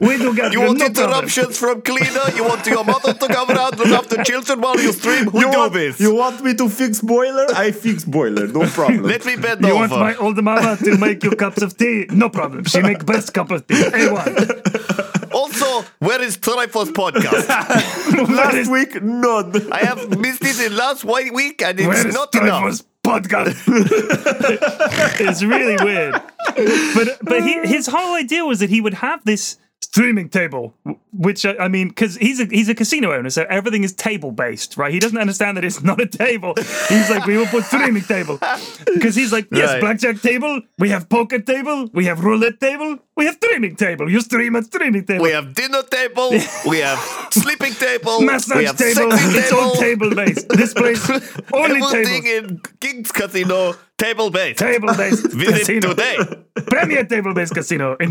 [0.08, 0.52] We do garage.
[0.54, 1.04] You want no problem.
[1.10, 2.26] interruptions from cleaner?
[2.36, 5.24] You want your mother to come around look after children while you stream?
[5.32, 5.98] We you do want, this.
[6.00, 7.46] You want me to fix boiler?
[7.64, 9.02] I fix boiler, no problem.
[9.02, 9.78] Let me bend You over.
[9.88, 12.06] want my old mama to make you cups of tea?
[12.10, 12.64] No problem.
[12.64, 13.74] She make best cup of tea.
[13.74, 15.32] A1.
[15.32, 17.48] Also, where is Trifos podcast?
[18.28, 19.50] Last week, none.
[19.72, 22.82] I have missed it in last white week, and it's Where is not enough.
[23.08, 23.56] Podcast?
[25.20, 26.14] it's really weird.
[26.94, 30.74] But but he, his whole idea was that he would have this streaming table,
[31.12, 34.32] which I, I mean, because he's a he's a casino owner, so everything is table
[34.32, 34.92] based, right?
[34.92, 36.54] He doesn't understand that it's not a table.
[36.88, 38.38] He's like, we will put streaming table
[38.94, 39.80] because he's like, yes, Right.
[39.80, 44.08] blackjack table, we have poker table, we have roulette table, we have streaming table.
[44.10, 45.22] You stream at streaming table.
[45.24, 46.30] We have dinner table.
[46.66, 46.98] we have
[47.30, 48.20] sleeping table.
[48.20, 49.60] we Massage have table, it's table.
[49.60, 50.48] all table based.
[50.48, 51.02] This place
[51.52, 52.50] only Everything tables.
[52.50, 54.60] in King's Casino table based.
[54.60, 55.88] Table based Visit casino.
[55.90, 56.16] today.
[56.68, 58.10] Premier table based casino in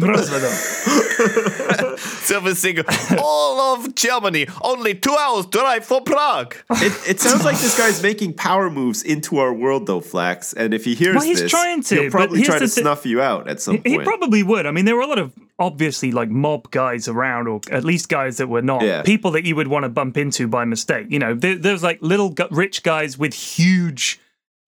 [2.05, 2.55] Roswell.
[2.55, 2.79] Servicing
[3.17, 4.47] all of Germany.
[4.61, 6.55] Only two hours drive for Prague.
[6.71, 10.53] It, it sounds like this guy's making power moves into our world, though, Flax.
[10.53, 13.05] And if he hears Well, he's this, trying to, he'll probably try to the snuff
[13.05, 14.01] you out at some He point.
[14.01, 14.65] He probably would.
[14.65, 18.09] I mean, there were a lot of obviously like mob guys around, or at least
[18.09, 19.01] guys that were not Yeah.
[19.01, 21.07] people that you would want to bump into by mistake.
[21.09, 24.19] You know, there, there's like little gu- rich guys with huge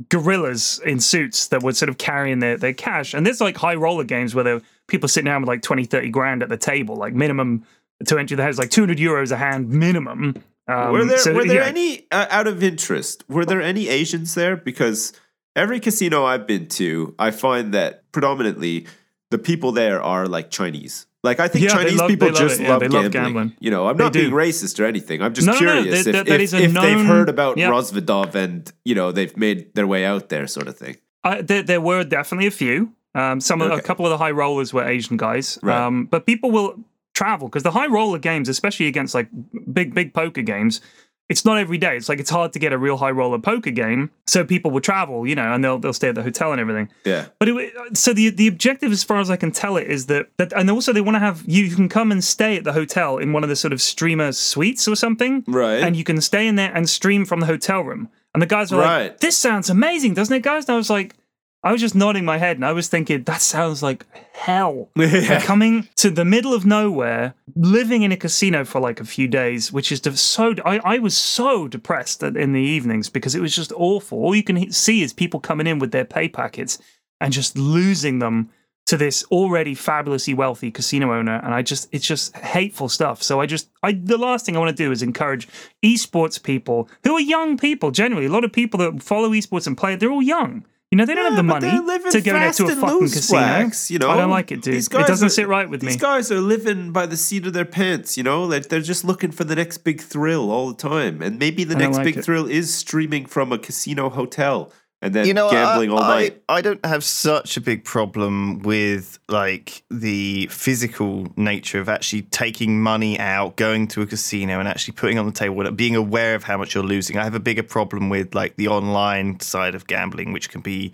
[0.10, 3.14] gorillas in suits that were sort of carrying their, their cash.
[3.14, 5.86] And there's like high roller games where there are people sitting down with like 20,
[5.86, 7.66] 30 grand at the table, like minimum
[8.06, 10.36] to enter the house, like 200 euros a hand minimum.
[10.68, 11.68] Um, were there so, were there yeah.
[11.68, 13.24] any uh, out of interest?
[13.28, 14.56] Were there any Asians there?
[14.56, 15.14] Because
[15.56, 18.86] every casino I've been to, I find that predominantly
[19.32, 21.08] the people there are like Chinese.
[21.24, 22.62] Like I think Yeah, Chinese love- people just.
[22.62, 23.24] Yeah, love, they love gambling.
[23.24, 23.58] gambling.
[23.60, 24.22] You know, I'm They not do.
[24.22, 25.22] being racist or anything.
[25.22, 27.70] I'm just No, no, no, curious that- if, that- if, if they've heard about yeah.
[27.70, 30.98] Rozvadov and you know they've made their way out there, sort of thing.
[31.24, 32.94] Uh, there, there were definitely a few.
[33.16, 35.58] Um, some of, a couple of the high rollers were Asian guys.
[35.64, 35.76] Right.
[35.76, 36.76] Um, but people will
[37.16, 39.28] travel because the high roller games, especially against like
[39.74, 40.80] big big poker games,
[41.28, 41.96] it's not every day.
[41.98, 44.10] It's like it's hard to get a real high roller poker game.
[44.26, 46.90] So people will travel, you know, and they'll they'll stay at the hotel and everything.
[47.06, 47.26] Yeah.
[47.40, 50.28] But it, so the the objective, as far as I can tell it, is that
[50.38, 53.18] that, and also they want to have you can come and stay at the hotel
[53.18, 55.84] in one of the sort of streamer suites or something, Right.
[55.84, 58.10] And you can stay in there and stream from the hotel room.
[58.34, 59.04] And the guys were Right.
[59.08, 61.16] like, "This sounds amazing, doesn't it, guys?" And I was like,
[61.62, 65.44] I was just nodding my head, and I was thinking, "That sounds like hell." Like
[65.44, 69.72] coming to the middle of nowhere, living in a casino for like a few days,
[69.72, 70.56] which is so.
[70.66, 74.20] I, I was so depressed in the evenings because it was just awful.
[74.20, 76.78] All you can he- see is people coming in with their pay packets
[77.20, 78.50] and just losing them
[78.86, 83.40] to this already fabulously wealthy casino owner and i just it's just hateful stuff so
[83.40, 85.48] i just i the last thing i want to do is encourage
[85.86, 89.78] esports people who are young people generally a lot of people that follow esports and
[89.78, 92.52] play it they're all young you know they don't have the money to go there
[92.52, 94.10] to a fucking casino Flax, you know?
[94.10, 96.32] i don't like it dude These it doesn't are- sit right with me These guys
[96.32, 98.44] are living by the seat of their pants, you know?
[98.44, 101.22] Like they're just looking for the next big thrill all the time.
[101.22, 102.26] And maybe the next like big it.
[102.26, 104.72] thrill is streaming from a casino hotel
[105.02, 106.44] and then you know, gambling I, all I, night.
[106.50, 112.82] I don't have such a big problem with like the physical nature of actually taking
[112.82, 116.44] money out, going to a casino, and actually putting on the table, being aware of
[116.44, 117.18] how much you're losing.
[117.18, 120.92] I have a bigger problem with like the online side of gambling, which can be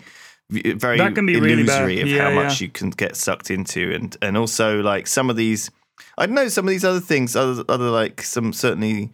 [0.52, 2.66] uh, very That can be really illusory of Yeah, how much yeah.
[2.66, 5.70] you can get sucked into, and and also like some of these.
[6.18, 9.10] I don't know some of these other things, other other like some certainly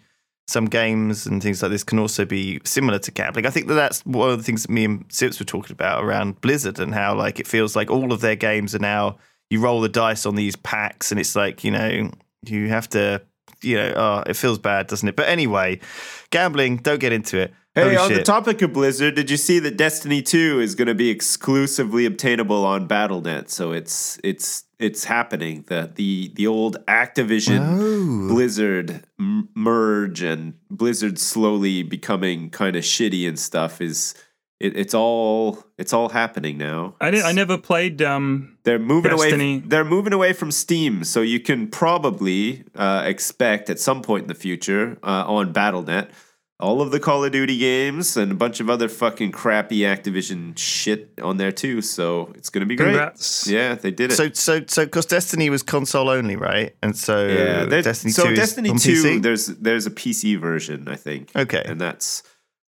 [0.48, 3.46] some games and things like this can also be similar to gambling.
[3.46, 6.04] I think that that's one of the things that me and Sips were talking about
[6.04, 9.18] around Blizzard and how like it feels like all of their games are now
[9.50, 12.10] you roll the dice on these packs and it's like you know
[12.46, 13.22] you have to
[13.60, 15.16] you know oh it feels bad doesn't it?
[15.16, 15.80] But anyway,
[16.30, 17.52] gambling don't get into it.
[17.74, 20.88] Hey, Holy on the topic of Blizzard, did you see that Destiny 2 is going
[20.88, 23.48] to be exclusively obtainable on BattleNet?
[23.48, 25.64] So it's it's it's happening.
[25.68, 28.28] The the the old Activision Oh.
[28.34, 34.14] Blizzard m- merge and Blizzard slowly becoming kind of shitty and stuff is
[34.60, 36.94] it, it's all it's all happening now.
[37.00, 39.54] I, did, I never played um They're moving Destiny.
[39.56, 39.62] away.
[39.66, 44.28] They're moving away from Steam, so you can probably uh, expect at some point in
[44.28, 46.10] the future uh, on BattleNet
[46.62, 50.56] all of the Call of Duty games and a bunch of other fucking crappy Activision
[50.56, 51.82] shit on there too.
[51.82, 52.90] So it's gonna be great.
[52.90, 53.48] Congrats.
[53.48, 54.14] Yeah, they did it.
[54.14, 56.74] So so so because Destiny was console only, right?
[56.82, 59.02] And so yeah, Destiny so two Destiny is on two.
[59.02, 59.22] PC?
[59.22, 61.32] There's there's a PC version, I think.
[61.34, 61.62] Okay.
[61.66, 62.22] and that's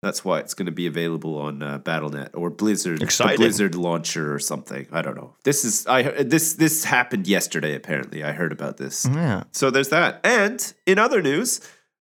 [0.02, 4.34] that's why it's going to be available on uh, BattleNet or Blizzard, the Blizzard launcher
[4.34, 4.88] or something.
[4.90, 5.36] I don't know.
[5.44, 7.76] This is I this this happened yesterday.
[7.76, 9.06] Apparently, I heard about this.
[9.06, 9.44] Yeah.
[9.52, 10.20] So there's that.
[10.24, 11.60] And in other news,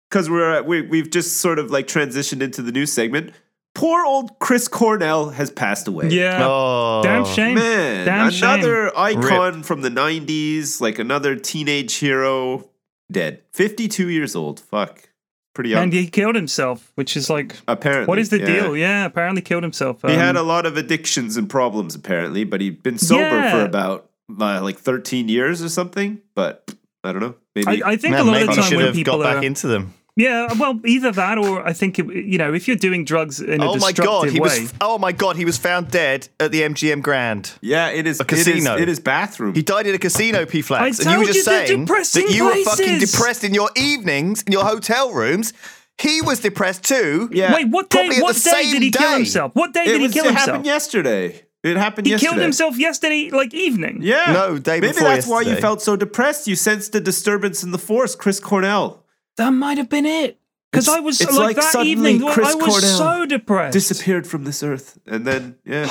[0.10, 3.32] because we're we we've just sort of like transitioned into the new segment.
[3.76, 6.10] poor old Chris Cornell has passed away.
[6.10, 6.40] Yeah.
[6.44, 7.56] Oh, Damn shame.
[7.56, 8.50] Man, Damn shame.
[8.50, 12.70] another icon from the 90s, like another teenage hero,
[13.12, 13.42] dead.
[13.54, 14.60] 52 years old.
[14.60, 15.10] Fuck.
[15.54, 15.84] Pretty young.
[15.84, 18.06] And he killed himself, which is like, apparently.
[18.08, 18.46] what is the yeah.
[18.46, 18.78] deal?
[18.78, 20.02] Yeah, apparently killed himself.
[20.02, 23.52] He had Um, a lot of addictions and problems, apparently, but he'd been sober Yeah.
[23.52, 26.22] for about uh, like 13 years or something.
[26.36, 27.36] But I don't know.
[27.56, 27.82] Maybe.
[27.84, 29.44] I, I think Man, a lot maybe of the time when people got are, back
[29.44, 29.94] into them.
[30.20, 33.62] Yeah, well, either that or I think it- you know if you're doing drugs in
[33.62, 34.62] a Oh my destructive god, he way.
[34.62, 34.74] was.
[34.82, 37.52] Oh my god, he was found dead at the MGM Grand.
[37.62, 38.20] yeah, it is.
[38.20, 38.78] A It is, casino.
[38.78, 39.54] it is bathroom.
[39.56, 41.00] He died in a casino, P I Flax.
[41.00, 43.54] And you told were just you they're saying depressing that you were fucking depressed in
[43.54, 45.54] your evenings, in your hotel rooms.
[45.98, 47.30] He was depressed too.
[47.34, 47.54] yeah.
[47.54, 48.08] Wait, what day?
[48.22, 49.52] What the day did he kill himself?
[49.54, 50.48] What day It, did he was, kill it himself?
[50.48, 51.26] happened yesterday.
[51.62, 52.08] It happened yesterday.
[52.08, 52.30] He yesterday.
[52.30, 54.00] killed himself yesterday, like evening.
[54.02, 54.32] Yeah.
[54.32, 56.48] No, day Maybe before that's why you felt so depressed.
[56.48, 59.04] You sensed a disturbance in the force, Chris Cornell.
[59.40, 60.38] That might have been it.
[60.72, 63.74] Because I was like, like that evening, Chris I was Cornell so depressed.
[63.74, 65.88] disappeared from this earth and then yeah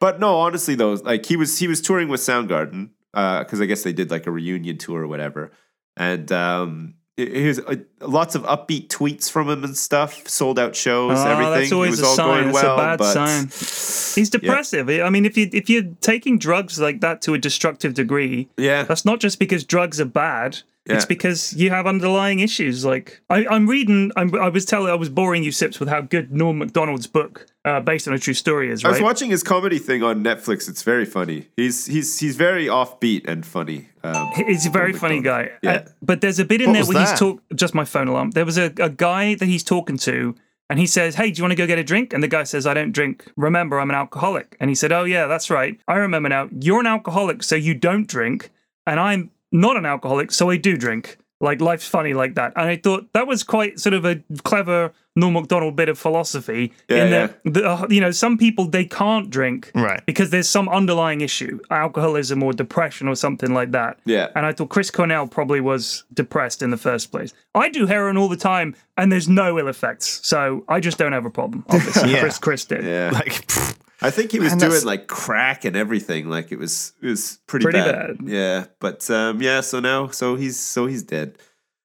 [0.00, 3.82] but no honestly though like he was he was touring with soundgarden because i guess
[3.84, 5.52] they did like a reunion tour or whatever
[5.96, 11.18] and um here's uh, lots of upbeat tweets from him and stuff sold out shows
[11.20, 12.26] Oh, everything that's always it was a all sign.
[12.42, 13.44] going That's a well bad but sign.
[14.18, 14.88] He's depressive.
[14.88, 18.82] I mean, if you if you're taking drugs like that to a destructive degree, yeah
[18.82, 20.62] that's not just because drugs are bad.
[20.86, 22.84] It's because you have underlying issues.
[22.84, 26.00] Like I, I'm reading, I'm, I was telling, I was boring you sips with how
[26.00, 28.84] good Norm Macdonald's book, uh, based on a true story, is.
[28.84, 30.68] I was watching his comedy thing on Netflix.
[30.68, 31.48] It's very funny.
[31.56, 33.88] He's he's he's very offbeat and funny.
[34.04, 35.50] Um, He's a very funny guy.
[35.62, 35.72] Yeah.
[35.72, 37.40] Uh, but there's a bit in What there where he's talk.
[37.54, 38.32] Just my phone alarm.
[38.32, 40.34] There was a, a guy that he's talking to,
[40.68, 42.42] and he says, "Hey, do you want to go get a drink?" And the guy
[42.42, 43.30] says, "I don't drink.
[43.36, 45.78] Remember, I'm an alcoholic." And he said, "Oh yeah, that's right.
[45.86, 46.48] I remember now.
[46.58, 48.50] You're an alcoholic, so you don't drink,
[48.84, 52.66] and I'm not an alcoholic, so I do drink." Like life's funny like that, and
[52.68, 56.72] I thought that was quite sort of a clever Norm Macdonald bit of philosophy.
[56.88, 60.06] Yeah, in that, the, uh, you know, some people they can't drink Right.
[60.06, 63.98] because there's some underlying issue, alcoholism or depression or something like that.
[64.04, 64.28] Yeah.
[64.36, 67.34] And I thought Chris Cornell probably was depressed in the first place.
[67.56, 70.20] I do heroin all the time and there's no ill effects.
[70.22, 71.64] So I just don't have a problem.
[71.70, 72.20] Obviously, Yeah.
[72.20, 72.84] Chris Chris did.
[72.84, 73.76] yeah, Like, pfft.
[74.02, 76.28] I think he was Man, doing like crack and everything.
[76.28, 78.18] Like it was it was pretty, Pretty bad.
[78.18, 78.28] bad.
[78.28, 79.60] Yeah, but um, yeah.
[79.60, 81.38] So now, so he's so he's dead.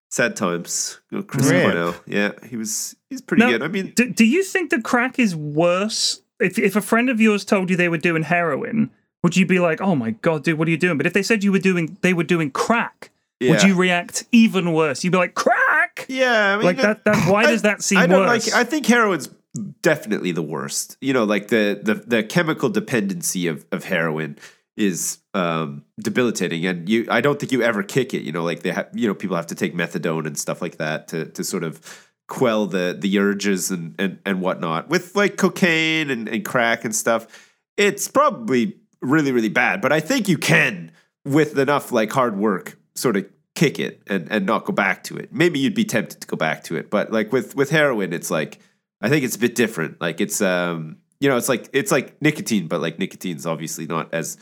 [0.10, 1.00] Sad times.
[1.28, 1.64] Chris Rip.
[1.64, 1.96] Cornell.
[2.06, 2.96] Yeah, he was.
[3.10, 3.64] He's pretty Now, good.
[3.64, 6.22] I mean, do, do you think the crack is worse?
[6.40, 8.92] If, if a friend of yours told you they were doing heroin,
[9.24, 10.96] would you be like, oh my God, dude, what are you doing?
[10.98, 13.10] But if they said you were doing, they were doing crack,
[13.42, 15.04] would you react even worse?
[15.04, 16.06] You'd be like, crack?
[16.08, 18.48] Yeah, I mean, Like that, that why I- does that seem I don't worse?
[18.54, 18.56] like.
[18.56, 20.98] I think heroin's definitely the worst.
[21.02, 24.38] You know, like the the the chemical dependency of of heroin
[24.76, 26.66] is um debilitating.
[26.66, 29.08] And you i don't think you ever kick it you know like they have you
[29.08, 31.82] know people have to take methadone and stuff like that to to sort of
[32.28, 34.90] quell the the urges and and, and whatnot.
[34.90, 37.28] With like cocaine and, and crack and stuff
[37.76, 39.82] it's probably really really bad.
[39.82, 40.92] But i think you can
[41.26, 45.18] with enough like hard work sort of kick it and and not go back to
[45.18, 45.34] it.
[45.34, 46.92] Maybe you'd be tempted to go back to it.
[46.92, 48.60] But like with with heroin it's like
[49.02, 52.22] i think it's a bit different like it's um you know it's like it's like
[52.22, 54.38] nicotine but like nicotine's obviously not as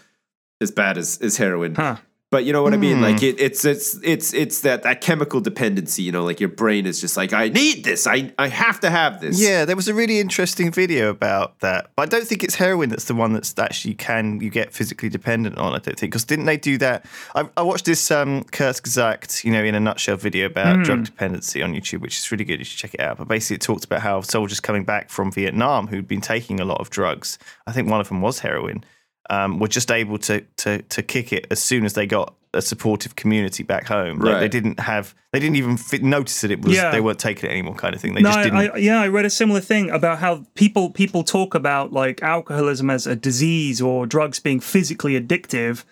[0.61, 1.97] as bad as as heroin Huh.
[2.35, 2.97] But you know what I mean?
[2.97, 3.03] Hmm.
[3.03, 6.03] Like it, it's it's it's it's that that chemical dependency.
[6.03, 8.05] You know, like your brain is just like, I need this.
[8.05, 9.41] I I have to have this.
[9.41, 11.91] yeah, there was a really interesting video about that.
[11.95, 15.07] But I don't think it's heroin that's the one that's actually can you get physically
[15.07, 15.71] dependent on.
[15.71, 17.05] I don't think because didn't they do that?
[17.35, 21.63] I, I watched this um, Kurzgesagt, you know, in a nutshell video about drug dependency
[21.63, 22.59] on YouTube, which is really good.
[22.59, 23.17] You should check it out.
[23.17, 26.65] But basically, it talked about how soldiers coming back from Vietnam who'd been taking a
[26.65, 27.39] lot of drugs.
[27.65, 28.83] I think one of them was heroin.
[29.29, 32.61] Um, were just able to to to kick it as soon as they got a
[32.61, 34.19] supportive community back home.
[34.19, 34.51] Like they Right.
[34.51, 36.89] didn't have, they didn't even fit, notice that it was Yeah.
[36.91, 38.13] they weren't taking it anymore, kind of thing.
[38.13, 38.57] They no, just didn't.
[38.59, 42.23] I, I, yeah, I read a similar thing about how people people talk about like
[42.23, 45.83] alcoholism as a disease or drugs being physically addictive,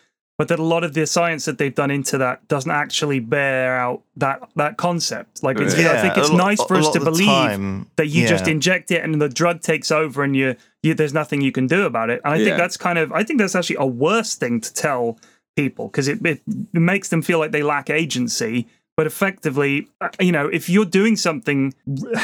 [0.44, 3.78] but that a lot of the science that they've done into that doesn't actually bear
[3.78, 5.42] out that that concept.
[5.42, 8.08] Like, it's, you know, I think it's lot- nice for us to believe time, that
[8.08, 11.54] you just inject it and the drug takes over and you, you there's nothing you
[11.54, 12.20] can do about it.
[12.26, 12.44] And I Yeah.
[12.46, 15.18] think that's kind of I think that's actually a worse thing to tell
[15.56, 16.42] people because it, it
[16.74, 18.68] makes them feel like they lack agency.
[18.98, 21.74] But effectively, uh, you know, if you're doing something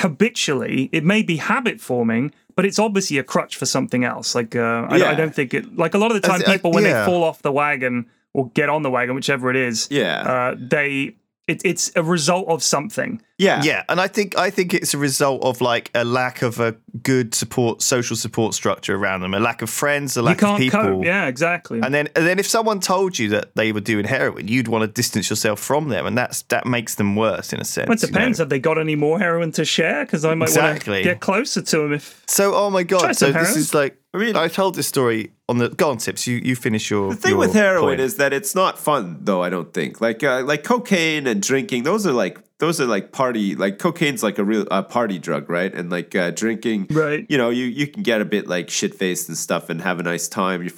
[0.03, 4.35] habitually, it may be habit forming, but it's obviously a crutch for something else.
[4.35, 5.11] Like uh, I, Yeah.
[5.11, 5.63] I don't think it.
[5.77, 6.99] Like a lot of the time, I- I- people when yeah.
[6.99, 10.21] they fall off the wagon or get on the wagon, whichever it is, Yeah.
[10.33, 11.15] uh, they
[11.49, 13.21] it, it's a result of something.
[13.38, 16.59] yeah, Yeah, and I think I think it's a result of like a lack of
[16.59, 20.47] a good support, social support structure around them, a lack of friends, a lack of
[20.49, 20.81] can't people.
[20.81, 21.05] cope.
[21.05, 21.79] Yeah, exactly.
[21.81, 24.83] And then, and then, if someone told you that they were doing heroin, you'd want
[24.83, 27.88] to distance yourself from them, and that's that makes them worse in a sense.
[27.89, 28.13] Well, it you know?
[28.19, 28.38] depends.
[28.38, 30.05] Have they got any more heroin to share?
[30.05, 30.91] Because I might Exactly.
[30.93, 32.23] want to get closer to them if.
[32.27, 33.15] So, oh my god!
[33.15, 33.97] So some this is like.
[34.13, 35.69] I mean- I told this story on the.
[35.69, 36.25] Go on, Sips.
[36.27, 37.09] You you finish your.
[37.09, 37.99] The thing your with heroin point.
[38.01, 39.43] is that it's not fun, though.
[39.43, 41.83] I don't think like uh, like cocaine and drinking.
[41.83, 43.55] Those are like those are like party.
[43.55, 45.73] Like cocaine's like a real uh, party drug, right?
[45.73, 47.25] And like uh, drinking, Right.
[47.29, 49.99] You know, you you can get a bit like shit faced and stuff and have
[49.99, 50.63] a nice time.
[50.63, 50.71] You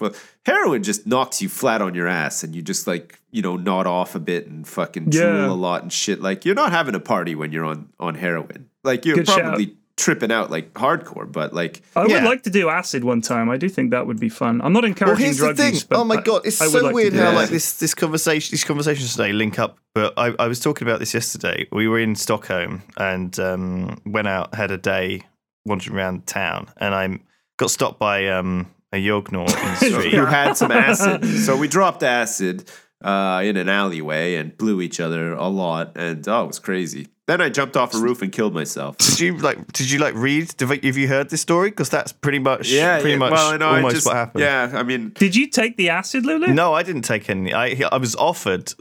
[0.45, 3.88] heroin just knocks you flat on your ass, and you just like you know nod
[3.88, 5.21] off a bit and fucking Yeah.
[5.21, 6.21] drool a lot and shit.
[6.21, 8.69] Like you're not having a party when you're on on heroin.
[8.84, 9.60] Like you're Good shout.
[9.97, 13.49] Tripping out like hardcore, but like I would like to do acid one time.
[13.49, 14.62] I do think that would be fun.
[14.63, 16.95] I'm not Well, encouraging the drug use, but Oh my god, it's I so like
[16.95, 19.77] weird how like this this conversation these conversations today link up.
[19.93, 21.67] But I, I was talking about this yesterday.
[21.71, 25.23] We were in Stockholm and um, went out, had a day
[25.65, 27.19] wandering around town, and I
[27.58, 30.13] got stopped by um, a Yognaut in the street.
[30.13, 31.25] who had some acid.
[31.45, 32.69] so we dropped acid
[33.03, 37.07] uh, in an alleyway and blew each other a lot, and oh, it was crazy.
[37.27, 38.97] Then I jumped off a roof and killed myself.
[38.97, 39.71] Did you like?
[39.71, 40.53] Did you like read?
[40.59, 41.69] Have you- heard this story?
[41.69, 44.41] Because that's pretty much, Yeah, pretty yeah, much well, no, I almost just, what happened.
[44.41, 46.47] Yeah, I mean, Did you take the acid, Lulu?
[46.47, 47.53] No, I didn't take any.
[47.53, 48.73] I I was offered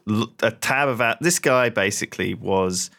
[0.42, 1.18] a tab of that.
[1.20, 2.90] This guy basically was.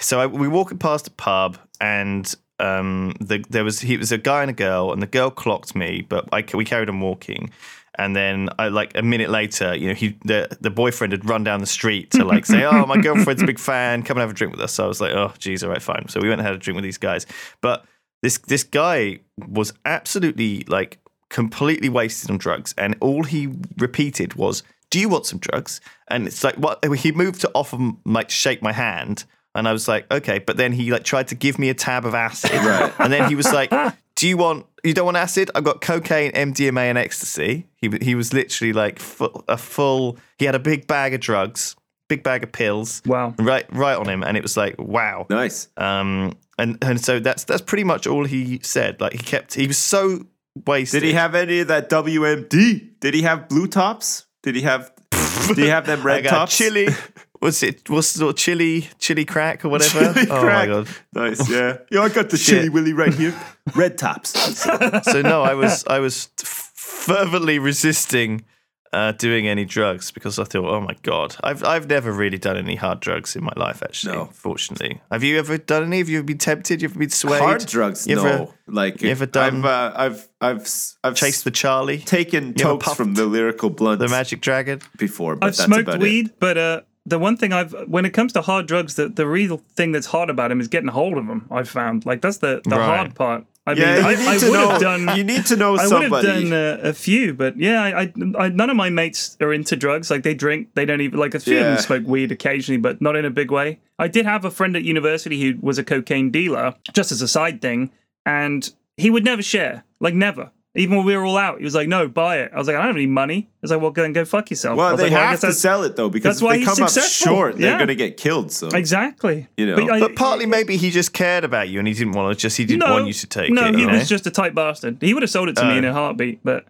[0.00, 4.12] So I, we were walking past a pub, and um, the, there was he was
[4.12, 7.00] a guy and a girl, and the girl clocked me, but I, we carried on
[7.00, 7.50] walking.
[7.98, 11.42] And then, I, like a minute later, you know, he the the boyfriend had run
[11.44, 14.02] down the street to like say, "Oh, my girlfriend's a big fan.
[14.04, 15.82] Come and have a drink with us." So I was like, "Oh, geez, all right,
[15.82, 17.26] fine." So we went and had a drink with these guys.
[17.60, 17.84] But
[18.22, 24.62] this this guy was absolutely like completely wasted on drugs, and all he repeated was,
[24.90, 28.62] "Do you want some drugs?" And it's like what he moved to offer like shake
[28.62, 31.68] my hand, and I was like, "Okay," but then he like tried to give me
[31.68, 32.92] a tab of acid, Right.
[33.00, 33.70] and then he was like,
[34.18, 35.50] "Do you want?" You don't want acid?
[35.54, 37.66] I've got cocaine, MDMA, and ecstasy.
[37.76, 40.18] He he was literally like full, a full.
[40.38, 41.74] He had a big bag of drugs,
[42.08, 43.34] big bag of pills, Wow.
[43.38, 45.26] right right on him, and it was like wow.
[45.28, 45.68] nice.
[45.76, 49.00] Um, and and so that's that's pretty much all he said.
[49.00, 50.26] Like he kept, he was so
[50.66, 51.00] wasted.
[51.02, 53.00] Did he have any of that WMD?
[53.00, 54.26] Did he have blue tops?
[54.42, 54.92] Did he have?
[55.48, 56.56] did he have them I red got tops?
[56.56, 56.88] chili?
[57.40, 60.12] Was it was it chili chili crack or whatever?
[60.12, 60.68] Chili oh crack.
[60.68, 60.88] my god!
[61.14, 61.78] Nice, yeah.
[61.90, 62.56] Yeah, I got the Shit.
[62.56, 63.34] chili willy right here.
[63.76, 64.32] Red tops.
[65.04, 68.44] So no, I was I was fervently resisting
[68.92, 72.56] uh, doing any drugs because I thought, oh my god, I've I've never really done
[72.56, 73.82] any hard drugs in my life.
[73.82, 74.24] Actually, No.
[74.32, 75.98] fortunately, have you ever done any?
[75.98, 76.80] Have you ever been tempted?
[76.82, 77.40] You've been swayed?
[77.42, 78.24] Hard drugs, You no.
[78.26, 82.48] ever- like you ever done- I've, uh, I've, I've, s- I've Chased the Charlie, taken
[82.48, 84.80] You tokes from the lyrical blunt the Magic Dragon.
[84.98, 86.40] before, but I've that's smoked about weed, It.
[86.40, 89.58] but uh, the one thing I've when it comes to hard drugs, the, the real
[89.76, 91.46] thing that's hard about them is getting hold of them.
[91.50, 92.84] I've found like that's the, the Right.
[92.96, 93.44] hard part.
[93.66, 94.68] I Yeah, mean, I, you need I to would know.
[94.70, 95.16] have done.
[95.18, 98.12] you need to know I would have done uh, a few, but yeah, I, I,
[98.38, 100.10] I, none of my mates are into drugs.
[100.10, 103.02] Like they drink, they don't even like a few of them smoke weed occasionally, but
[103.02, 103.78] not in a big way.
[103.98, 107.28] I did have a friend at university who was a cocaine dealer, just as a
[107.28, 107.90] side thing,
[108.24, 110.50] and he would never share, like never.
[110.78, 112.76] Even when we were all out, he was like, "No, buy it." I was like,
[112.76, 115.04] "I don't have any money." I was like, "Well, then go fuck yourself." Well, they
[115.04, 117.32] like, well, have to sell it though because that's why if they come up successful.
[117.34, 117.76] short, they're Yeah.
[117.78, 118.52] going to get killed.
[118.52, 119.48] So Exactly.
[119.56, 119.88] You know.
[119.92, 122.56] I- But partly maybe he just cared about you and he didn't want to just
[122.56, 123.74] he didn't no, want you to take no, it.
[123.74, 124.98] he you was just a tight bastard.
[125.00, 125.78] He would have sold it to me Oh.
[125.78, 126.64] in a heartbeat, but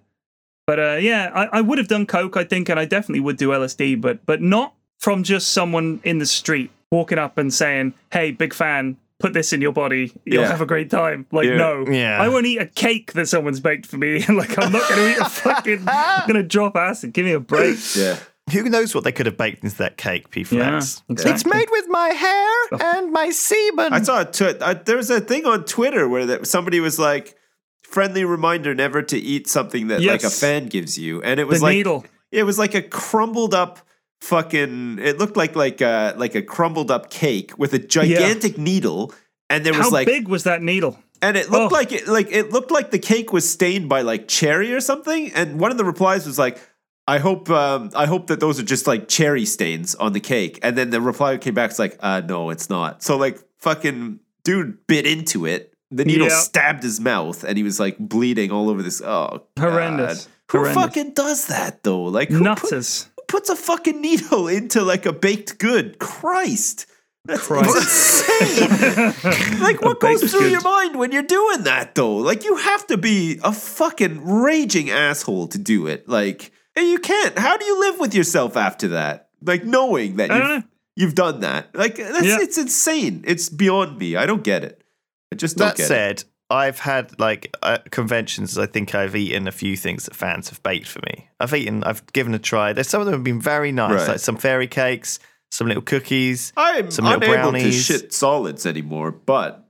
[0.67, 3.37] but uh, yeah, I, I would have done coke, I think, and I definitely would
[3.37, 7.95] do LSD, but but not from just someone in the street walking up and saying,
[8.13, 10.13] "Hey, big fan." Put this in your body.
[10.25, 10.49] You'll Yeah.
[10.51, 11.27] have a great time.
[11.33, 11.57] Like, Yeah.
[11.57, 12.23] no, Yeah.
[12.23, 14.25] I won't eat a cake that someone's baked for me.
[14.29, 15.85] like, I'm not going to eat a fucking.
[15.89, 17.13] I'm going to drop acid.
[17.13, 17.79] Give me a break.
[17.97, 18.17] yeah.
[18.53, 21.03] Who knows what they could have baked into that cake, P Flex?
[21.09, 21.33] Yeah, exactly.
[21.35, 23.93] It's made with my hair and my semen.
[23.93, 26.99] I saw a tw- uh, there was a thing on Twitter where that somebody was
[26.99, 27.35] like,
[27.83, 31.59] "Friendly reminder never to eat something that like a fan gives you," and it was
[31.59, 32.07] The like needle.
[32.33, 33.81] it was like a crumbled up
[34.21, 34.99] fucking.
[35.01, 39.13] It looked like like a like a crumbled up cake with a gigantic needle,
[39.51, 40.99] and there was like How like big was that needle?
[41.21, 41.75] and it looked Oh.
[41.75, 45.33] like it like it looked like the cake was stained by like cherry or something.
[45.35, 46.59] And one of the replies was like,
[47.07, 50.59] "I hope um, I hope that those are just like cherry stains on the cake."
[50.63, 54.21] And then the reply came back, "It's like, uh, no, it's not." So like fucking
[54.45, 55.75] dude bit into it.
[55.91, 56.39] The needle Yeah.
[56.41, 59.01] stabbed his mouth, and he was like bleeding all over this.
[59.01, 59.71] Oh, God.
[59.73, 60.29] Horrendous.
[60.51, 60.83] Who Horrendous.
[60.85, 62.03] fucking does that though?
[62.05, 63.09] Like who, Nutters.
[63.17, 65.99] who puts a fucking needle into like a baked good?
[65.99, 66.87] Christ.
[67.25, 69.59] That's insane.
[69.61, 70.53] like, what goes through good.
[70.53, 72.17] your mind when you're doing that, though?
[72.17, 76.09] Like, you have to be a fucking raging asshole to do it.
[76.09, 77.39] Like, and you can't.
[77.39, 79.29] How do you live with yourself after that?
[79.43, 80.63] Like, knowing that you've, know.
[80.97, 81.75] you've done that.
[81.75, 82.39] Like, that's, Yeah.
[82.41, 83.25] it's insane.
[83.27, 84.17] It's beyond me.
[84.17, 84.83] I don't get it.
[85.31, 86.25] I just don't that get it.
[86.51, 88.57] Said, I've had like uh, conventions.
[88.59, 91.29] I think I've eaten a few things that fans have baked for me.
[91.41, 91.85] I've eaten.
[91.85, 92.73] I've given a try.
[92.73, 94.09] There's some of them have been very nice, Right.
[94.09, 95.19] like some fairy cakes,
[95.51, 96.53] some little cookies.
[96.57, 99.65] I'm Some little unable to shit solids anymore, but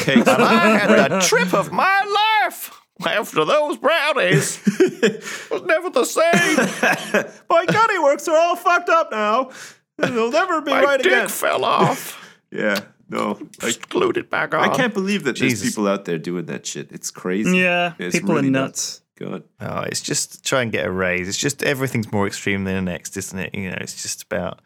[0.00, 0.28] cakes.
[0.28, 2.02] And I had the trip of my
[2.44, 2.72] life
[3.06, 4.60] after those brownies.
[4.66, 7.32] it was never the same.
[7.50, 9.50] My gutty works are all fucked up now.
[9.98, 11.28] They'll never be My right dick again.
[11.28, 12.24] fell off.
[12.50, 13.38] Yeah, no.
[13.62, 14.68] I, Glued it back on.
[14.68, 15.60] I can't believe that Jesus.
[15.60, 16.92] there's people out there doing that shit.
[16.92, 17.58] It's crazy.
[17.58, 19.02] Yeah, It's people really are nuts.
[19.18, 19.42] God.
[19.60, 21.28] Oh, it's just try and get a raise.
[21.28, 23.54] It's just everything's more extreme than the next, isn't it?
[23.54, 24.60] You know, it's just about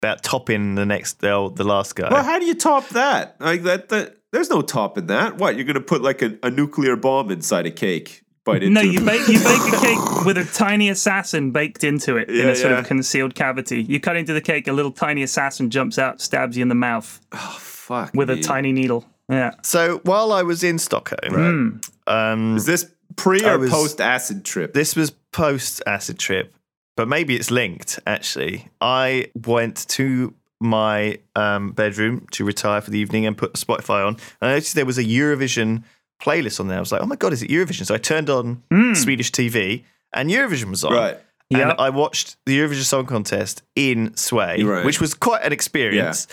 [0.00, 2.08] about topping the next the, old- the last guy.
[2.10, 3.36] Well, how do you top that?
[3.40, 5.38] Like that, that there's no topping that.
[5.38, 8.22] What, you're gonna put like a, a nuclear bomb inside a cake?
[8.44, 12.16] Bite into No, you bake you bake a cake with a tiny assassin baked into
[12.16, 12.78] it in a sort yeah.
[12.78, 13.82] of concealed cavity.
[13.82, 16.76] You cut into the cake, a little tiny assassin jumps out, stabs you in the
[16.76, 17.56] mouth Oh,
[17.86, 18.10] fuck.
[18.14, 19.04] with a tiny needle.
[19.28, 19.52] Yeah.
[19.62, 24.44] so while I was in Stockholm, um, Is this pre I or was- post acid
[24.44, 24.72] trip?
[24.74, 26.54] this was post acid trip,
[26.96, 27.98] but maybe it's linked.
[28.06, 34.06] Actually, I went to my um, bedroom to retire for the evening and put Spotify
[34.06, 34.14] on.
[34.40, 35.82] And I noticed there was a Eurovision
[36.22, 36.78] playlist on there.
[36.78, 37.84] I was like, oh my god, is it Eurovision?
[37.84, 38.62] So I turned on
[38.94, 39.84] Swedish TV,
[40.14, 40.92] and Eurovision was on.
[40.94, 41.18] right.
[41.50, 41.76] And Yep.
[41.78, 44.84] I watched the Eurovision Song Contest in Sway, Right.
[44.84, 46.26] which was quite an experience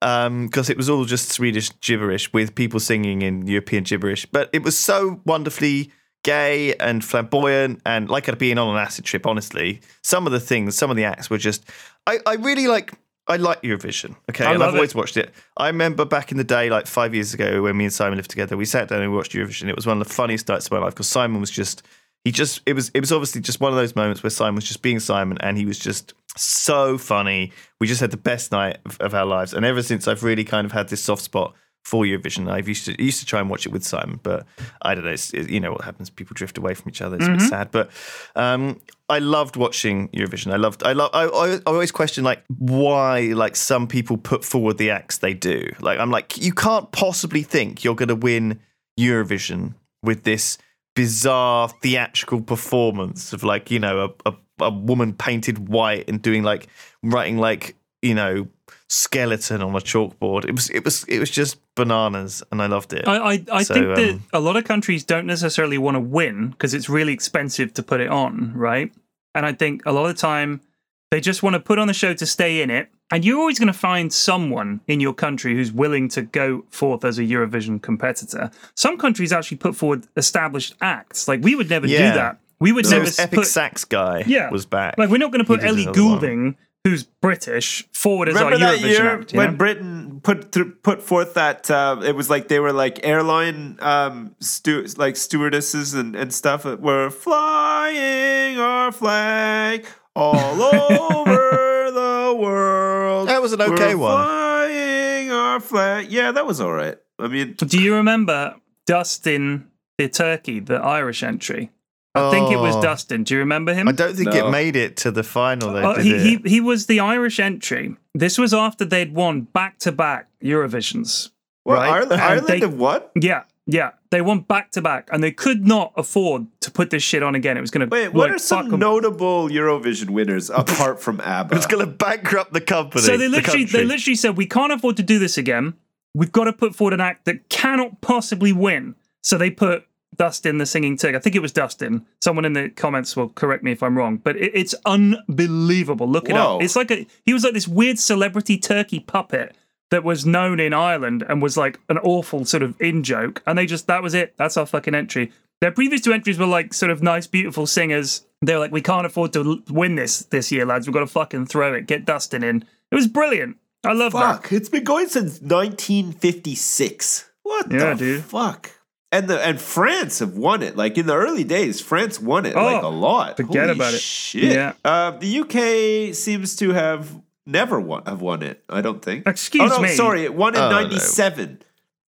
[0.00, 4.26] Um, because it was all just Swedish gibberish with people singing in European gibberish.
[4.26, 5.90] But it was so wonderfully
[6.24, 9.80] gay and flamboyant and like I'd been on an acid trip, honestly.
[10.02, 11.68] Some of the things, some of the acts were just.
[12.06, 12.92] I, I really like.
[13.26, 14.16] I like Eurovision.
[14.30, 14.94] Okay, I and I've always it.
[14.94, 15.34] watched it.
[15.58, 18.30] I remember back in the day, like five years ago, when me and Simon lived
[18.30, 19.68] together, we sat down and we watched Eurovision.
[19.68, 21.82] It was one of the funniest nights of my life because Simon was just
[22.24, 24.64] he just it was it was obviously just one of those moments where Simon was
[24.64, 27.52] just being Simon and he was just so funny.
[27.80, 30.44] We just had the best night of, of our lives, and ever since I've really
[30.44, 31.54] kind of had this soft spot
[31.84, 32.50] for Eurovision.
[32.50, 34.44] I've used to used to try and watch it with Simon, but
[34.82, 35.10] I don't know.
[35.12, 36.10] It's, it- you know what happens?
[36.10, 37.16] People drift away from each other.
[37.16, 37.90] It's a bit sad, but
[38.36, 40.52] um, I loved watching Eurovision.
[40.52, 40.82] I loved.
[40.82, 41.10] I love.
[41.14, 45.32] I, I, I always question like why like some people put forward the acts they
[45.32, 45.66] do.
[45.80, 48.60] Like I'm like you can't possibly think you're going to win
[49.00, 50.58] Eurovision with this
[50.98, 56.42] bizarre theatrical performance of like you know a, a, a woman painted white and doing
[56.42, 56.66] like
[57.04, 58.48] writing like you know
[58.88, 60.44] skeleton on a chalkboard.
[60.44, 63.06] It was it was it was just bananas, and I loved it.
[63.06, 66.00] I, I, I So, think that um, a lot of countries don't necessarily want to
[66.00, 68.92] win because it's really expensive to put it on, right?
[69.36, 70.62] And I think a lot of the time
[71.10, 72.88] they just want to put on the show to stay in it.
[73.10, 77.04] And you're always going to find someone in your country who's willing to go forth
[77.04, 78.50] as a Eurovision competitor.
[78.74, 81.26] Some countries actually put forward established acts.
[81.26, 82.10] Like we would never Yeah.
[82.12, 82.38] do that.
[82.60, 84.50] We would so never this epic put, sax guy Yeah.
[84.50, 84.96] was back.
[84.98, 86.10] like we're not going to put Ellie another one.
[86.18, 89.32] Goulding, who's British, forward as Remember our that Eurovision year act.
[89.32, 89.56] you when know?
[89.56, 94.34] Britain put through, put forth that uh, it was like they were like airline um,
[94.40, 99.86] stu- like stewardesses and, and stuff that were flying our flag
[100.18, 103.28] all over the world.
[103.28, 104.24] That was an okay We're one.
[104.26, 106.10] Flying our flag.
[106.10, 106.96] Yeah, that was all right.
[107.18, 108.56] I mean, Do you remember
[108.86, 111.70] Dustin the Turkey, the Irish entry?
[112.14, 112.82] I think it was Oh.
[112.82, 113.22] Dustin.
[113.22, 113.86] Do you remember him?
[113.86, 114.48] I don't think No.
[114.48, 115.72] it made it to the final.
[115.72, 116.42] Though, Oh, did he, it?
[116.46, 117.94] he he was the Irish entry.
[118.14, 121.30] This was after they'd won back to back Eurovisions.
[121.62, 121.90] what, Right.
[121.90, 123.12] Ireland, And Ireland they- have what?
[123.14, 123.90] Yeah, yeah.
[124.10, 127.34] They won back to back, and they could not afford to put this shit on
[127.34, 127.58] again.
[127.58, 128.80] It was going to Wait, what like, are some fuck 'em.
[128.80, 131.56] notable Eurovision winners apart from ABBA?
[131.56, 133.02] It's going to bankrupt the company.
[133.02, 133.80] So they literally country.
[133.80, 135.74] they literally said we can't afford to do this again.
[136.14, 138.94] We've got to put forward an act that cannot possibly win.
[139.22, 139.84] So they put
[140.16, 141.16] Dustin the singing turkey.
[141.16, 142.06] I think it was Dustin.
[142.22, 146.08] Someone in the comments will correct me if I'm wrong, but it, it's unbelievable.
[146.08, 146.56] Look it Whoa.
[146.56, 146.62] up.
[146.62, 149.54] It's like a he was like this weird celebrity turkey puppet
[149.90, 153.42] that was known in Ireland and was like an awful sort of in joke.
[153.46, 154.34] And they just that was it.
[154.36, 155.32] That's our fucking entry.
[155.60, 158.24] Their previous two entries were like sort of nice, beautiful singers.
[158.42, 160.86] They were like, we can't afford to win this this year, lads.
[160.86, 161.86] We've got to fucking throw it.
[161.86, 162.64] Get Dustin in.
[162.90, 163.56] It was brilliant.
[163.84, 164.42] I love that.
[164.42, 167.30] Fuck, it's been going since 1956.
[167.42, 168.24] What Yeah, the dude.
[168.24, 168.70] fuck?
[169.10, 170.76] And the and France have won it.
[170.76, 173.36] Like in the early days, France won it like Oh, a lot.
[173.38, 174.00] forget Holy about it.
[174.00, 174.52] Shit.
[174.52, 174.72] Yeah.
[174.84, 177.10] Uh, the UK seems to have
[177.48, 178.62] never won have won it.
[178.68, 179.26] I don't think.
[179.26, 179.88] Excuse oh, no, me.
[179.88, 180.82] Sorry, it won in Oh, no.
[180.82, 181.62] '97.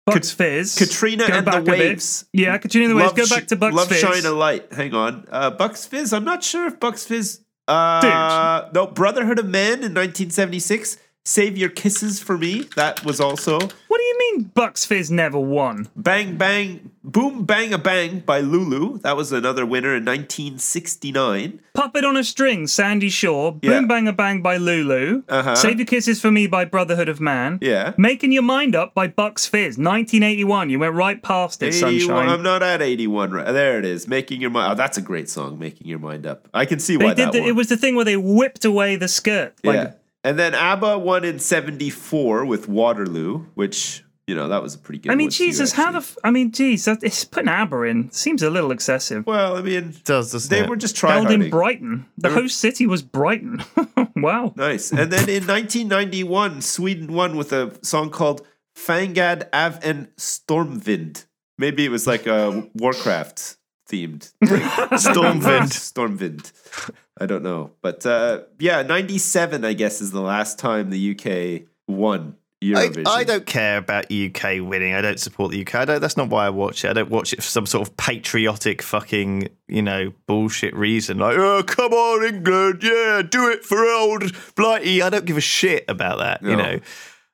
[0.05, 0.75] Bucks Fizz.
[0.75, 1.71] Katrina Go and back the.
[1.71, 2.25] Waves.
[2.33, 3.07] Yeah, Katrina and the Waves.
[3.09, 4.03] Love Go Sh- back to Bucks Love Fizz.
[4.03, 4.73] Love Shine a Light.
[4.73, 5.27] Hang on.
[5.31, 6.13] Uh, Bucks Fizz.
[6.13, 7.41] I'm not sure if Bucks Fizz.
[7.67, 10.97] Uh, no, Brotherhood of Man in 1976.
[11.25, 12.63] Save Your Kisses for Me.
[12.75, 15.87] That was also What do you mean Bucks Fizz never won?
[15.95, 18.99] Bang Bang Boom Bang a Bang by Lulu.
[18.99, 21.59] That was another winner in 1969.
[21.73, 23.51] Puppet on a String, Sandie Shaw.
[23.51, 23.81] Boom Yeah.
[23.87, 25.23] Bang a Bang by Lulu.
[25.29, 25.55] Uh-huh.
[25.55, 27.59] Save Your Kisses for Me by Brotherhood of Man.
[27.61, 27.93] Yeah.
[27.97, 30.69] Making Your Mind Up by Bucks Fizz, 1981.
[30.69, 32.29] You went right past it, 81, Sunshine.
[32.29, 33.31] I'm not at 81.
[33.31, 33.51] Right.
[33.51, 34.07] There it is.
[34.07, 34.71] Making your mind.
[34.71, 35.57] Oh, that's a great song.
[35.59, 36.47] Making your mind up.
[36.53, 37.33] I can see why They did.
[37.33, 39.53] that The, it was the thing where they whipped away the skirt.
[39.63, 39.91] Like, yeah.
[40.23, 44.99] And then ABBA won in 74 with Waterloo, which, you know, that was a pretty
[44.99, 45.99] good I mean, one Jesus, how the?
[45.99, 46.11] actually.
[46.11, 49.25] F- I mean, geez, that, it's putting ABBA in seems a little excessive.
[49.25, 50.69] Well, I mean, does, doesn't they it?
[50.69, 52.05] were just trying Held in Brighton.
[52.17, 53.63] The host city was Brighton.
[54.17, 54.53] wow.
[54.57, 54.91] Nice.
[54.91, 58.45] And then in 1991, Sweden won with a song called
[58.75, 61.25] Fangad av en Stormvind.
[61.57, 63.57] Maybe it was like a Warcraft
[63.89, 64.59] themed thing.
[64.97, 65.71] Stormwind.
[65.73, 66.51] Stormwind.
[67.19, 67.71] I don't know.
[67.81, 73.07] But uh, yeah, 97, I guess, is the last time the UK won I, Eurovision.
[73.07, 74.93] I don't care about UK winning.
[74.93, 75.75] I don't support the UK.
[75.75, 76.89] I don't, that's not why I watch it.
[76.89, 81.19] I don't watch it for some sort of patriotic fucking, you know, bullshit reason.
[81.19, 82.83] Like, oh, come on, England.
[82.83, 85.01] Yeah, do it for old Blighty.
[85.01, 86.79] I don't give a shit about that, you know.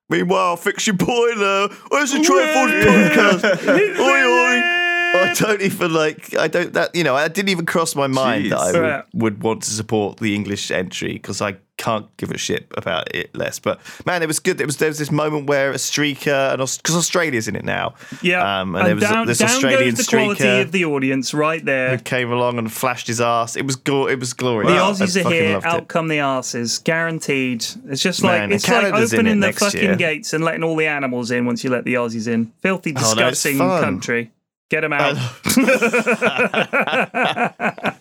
[0.09, 1.69] Meanwhile, fix your boiler.
[1.89, 3.99] Where's the Triforce podcast?
[3.99, 4.84] oi, oi.
[5.29, 6.35] I don't even like.
[6.35, 7.15] I don't that you know.
[7.15, 9.01] I didn't even cross my mind that I would, Yeah.
[9.13, 13.35] would want to support the English entry because I can't give a shit about it
[13.35, 13.59] less.
[13.59, 14.61] But man, it was good.
[14.61, 17.95] It was there was this moment where a streaker and because Australia's in it now.
[18.21, 18.61] Yeah.
[18.61, 21.63] um, and, there was down, this down Australian goes the quality of the audience right
[21.65, 21.97] there.
[21.97, 23.57] who came along and flashed his ass.
[23.57, 24.71] It was go- It was glorious.
[24.71, 25.87] The I Aussies are here, out it.
[25.89, 27.65] come the arses, guaranteed.
[27.89, 29.95] It's just like Man, it's and like opening it the fucking year.
[29.97, 32.53] gates and letting all the animals in once you let the Aussies in.
[32.61, 33.83] Filthy, no, it's disgusting fun.
[33.83, 34.31] country.
[34.69, 35.15] Get them out.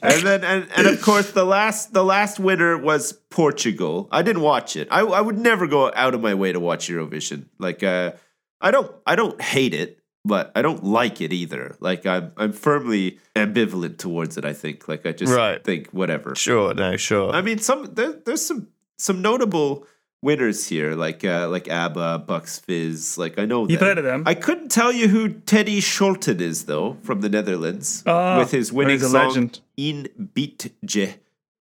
[0.03, 4.09] and then and, and of course the last the last winner was Portugal.
[4.11, 4.89] I didn't watch it.
[4.91, 7.47] I, I would never go out of my way to watch Eurovision.
[7.59, 8.13] Like uh
[8.61, 11.77] I don't I don't hate it, but I don't like it either.
[11.81, 14.89] Like I'm I'm firmly ambivalent towards it, I think.
[14.89, 15.63] Like I just Right.
[15.63, 16.35] think whatever.
[16.35, 17.31] Sure, no, sure.
[17.33, 19.87] I mean some there, there's some some notable
[20.25, 23.19] winners here, like uh, like ABBA, Bucks Fizz.
[23.19, 23.89] Like I know You've them.
[23.89, 24.23] heard of them.
[24.27, 28.73] I couldn't tell you who Teddy Scholten is though, from the Netherlands, Ah, with his
[28.73, 29.61] winning song legend.
[29.77, 31.15] "Een Beetje."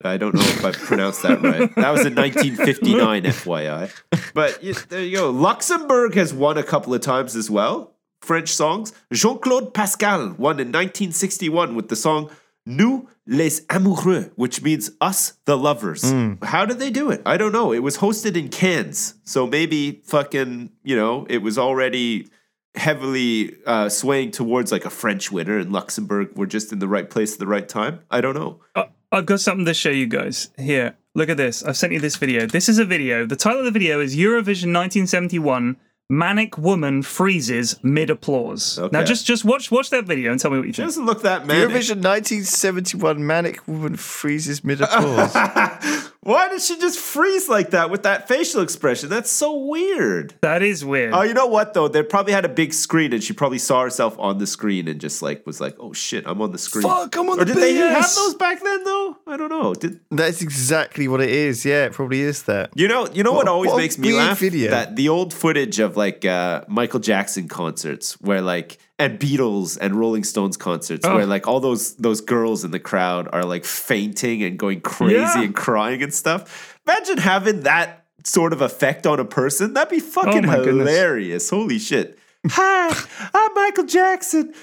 [0.05, 1.75] I don't know if I pronounced that right.
[1.75, 3.91] That was in 1959, FYI.
[4.33, 5.31] But there you go.
[5.31, 7.95] Luxembourg has won a couple of times as well.
[8.23, 8.93] French songs.
[9.13, 12.31] Jean Claude Pascal won in 1961 with the song
[12.65, 16.03] Nous les amoureux, which means us the lovers.
[16.43, 17.21] How did they do it?
[17.27, 17.73] I don't know.
[17.73, 19.15] It was hosted in Cannes.
[19.23, 22.29] So maybe fucking, you know, it was already
[22.75, 27.11] heavily uh, swaying towards like a French winner and Luxembourg were just in the right
[27.11, 28.01] place at the right time.
[28.11, 28.61] I don't know.
[28.75, 30.49] Uh, I've got something to show you guys.
[30.57, 31.63] Here, look at this.
[31.63, 32.47] I've sent you this video.
[32.47, 33.27] This is a video.
[33.27, 35.77] The title of the video is Eurovision 1971
[36.11, 38.79] Manic Woman Freezes Mid Applause.
[38.93, 40.87] Now just just watch watch that video and tell me what you It think.
[40.87, 41.69] doesn't look that manic.
[41.69, 45.35] Eurovision 1971 manic woman freezes mid applause.
[46.23, 49.09] Why did she just freeze like that with that facial expression?
[49.09, 50.35] That's so weird.
[50.43, 51.15] That is weird.
[51.15, 51.89] Oh, you know what though?
[51.89, 55.01] They probably had a big screen, and she probably saw herself on the screen and
[55.01, 57.55] just like was like, "Oh shit, I'm on the screen." Fuck, I'm on or the
[57.55, 59.17] did they have those back then though?
[59.27, 59.73] I don't know.
[59.75, 61.65] Did That's exactly what it is.
[61.65, 62.73] Yeah, it probably is that.
[62.75, 63.09] you know?
[63.13, 64.39] You know what, What- always what makes me laugh?
[64.39, 64.71] video.
[64.71, 69.95] That the old footage of like uh, Michael Jackson concerts, where like and Beatles and
[69.95, 71.15] Rolling Stones concerts, Oh.
[71.17, 75.17] where like all those those girls in the crowd are like fainting and going crazy
[75.17, 75.43] Yeah.
[75.43, 76.79] and crying and stuff.
[76.87, 79.75] Imagine having that sort of effect on a person.
[79.75, 80.89] That'd be fucking Oh my goodness.
[80.89, 81.51] hilarious.
[81.51, 82.19] Holy shit.
[82.49, 82.89] Hi,
[83.35, 84.55] I'm Michael Jackson.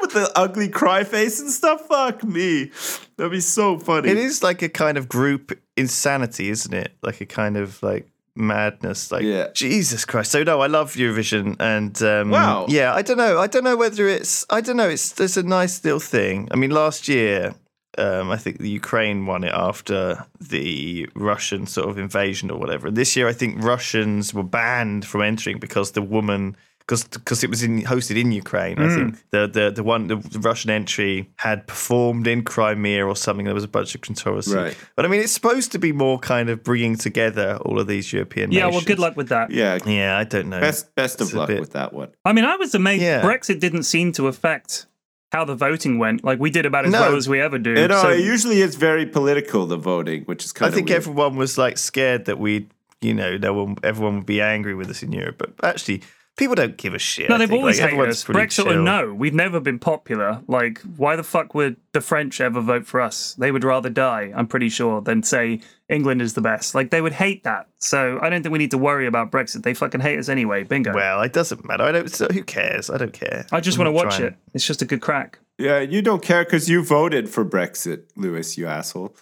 [0.00, 1.82] With the ugly cry face and stuff.
[1.86, 2.70] Fuck me.
[3.16, 4.08] That'd be so funny.
[4.10, 6.92] It is like a kind of group insanity, isn't it?
[7.02, 9.12] Like a kind of like madness.
[9.12, 9.48] Like Yeah.
[9.54, 10.30] Jesus Christ.
[10.32, 12.66] So no, I love Eurovision, and um, Wow.
[12.68, 13.38] yeah, I don't know.
[13.38, 14.44] I don't know whether it's.
[14.50, 14.88] I don't know.
[14.88, 16.48] It's there's a nice little thing.
[16.50, 17.54] I mean, last year.
[17.98, 22.90] Um, I think the Ukraine won it after the Russian sort of invasion or whatever.
[22.90, 26.56] This year, I think Russians were banned from entering because the woman
[26.92, 28.78] because because it was in, hosted in Ukraine.
[28.78, 28.94] I hmm.
[28.94, 33.46] think the the the one the, the Russian entry had performed in Crimea or something.
[33.46, 34.54] There was a bunch of controversy.
[34.54, 34.76] Right.
[34.96, 38.12] But I mean, it's supposed to be more kind of bringing together all of these
[38.12, 39.50] European yeah, well, good luck with that.
[39.50, 39.78] yeah.
[39.86, 40.60] Yeah, I don't know.
[40.60, 42.10] Best best of It's a luck bit- with that one.
[42.24, 43.02] I mean, I was amazed.
[43.02, 43.22] Yeah.
[43.22, 44.86] Brexit didn't seem to affect
[45.30, 46.22] how the voting went.
[46.22, 47.00] Like we did about as No.
[47.00, 47.70] well as we ever do.
[47.70, 50.74] You uh, know, So- it usually is very political, the voting, which is kind of
[50.74, 50.98] I think weird.
[50.98, 52.68] everyone was like scared that we,
[53.00, 55.36] you know, no one, everyone would be angry with us in Europe.
[55.38, 56.02] But actually,
[56.36, 57.28] people don't give a shit.
[57.28, 58.24] No, they've always like, hated everyone's us.
[58.24, 60.42] pretty Brexit or no, we've never been popular.
[60.48, 63.34] Like, why the fuck would the French ever vote for us?
[63.34, 66.74] They would rather die, I'm pretty sure, than say England is the best.
[66.74, 67.68] Like they would hate that.
[67.78, 69.62] So I don't think we need to worry about Brexit.
[69.62, 70.64] They fucking hate us anyway.
[70.64, 70.92] Bingo.
[70.94, 71.84] Well, it doesn't matter.
[71.84, 72.10] I don't.
[72.10, 72.88] So who cares?
[72.90, 73.46] I don't care.
[73.52, 74.34] I just want to watch trying- it.
[74.54, 75.38] It's just a good crack.
[75.58, 79.14] Yeah, you don't care because you voted for Brexit, Lewis, you asshole.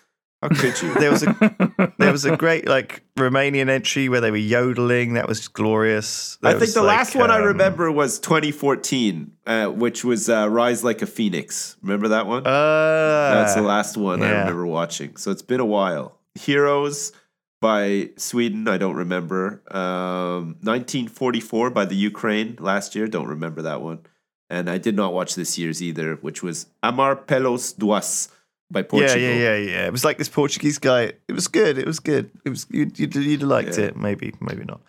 [0.43, 0.95] How could you?
[0.95, 5.15] There was a there was a great like Romanian entry where they were yodeling.
[5.15, 6.39] That was glorious.
[6.43, 10.49] I think the like, last one I um, remember was 2014, uh, which was uh,
[10.49, 11.77] Rise Like a Phoenix.
[11.83, 12.47] Remember that one?
[12.47, 14.39] Uh, That's the last one I yeah.
[14.41, 15.17] remember watching.
[15.17, 16.17] So it's been a while.
[16.35, 17.13] Heroes
[17.61, 19.63] by Sweden, I don't remember.
[19.71, 24.07] Um, 1944 by the Ukraine last year, don't remember that one.
[24.49, 28.29] And I did not watch this year's either, which was Amar Pelos Duas
[28.71, 29.21] by Yeah, Portugal.
[29.21, 29.87] yeah, yeah, yeah.
[29.87, 31.13] It was like this Portuguese guy.
[31.29, 31.79] It was good.
[31.79, 32.31] It was good.
[32.45, 33.87] It was you'd you'd, you'd have liked Yeah.
[33.87, 33.97] it.
[33.97, 34.81] Maybe, maybe not.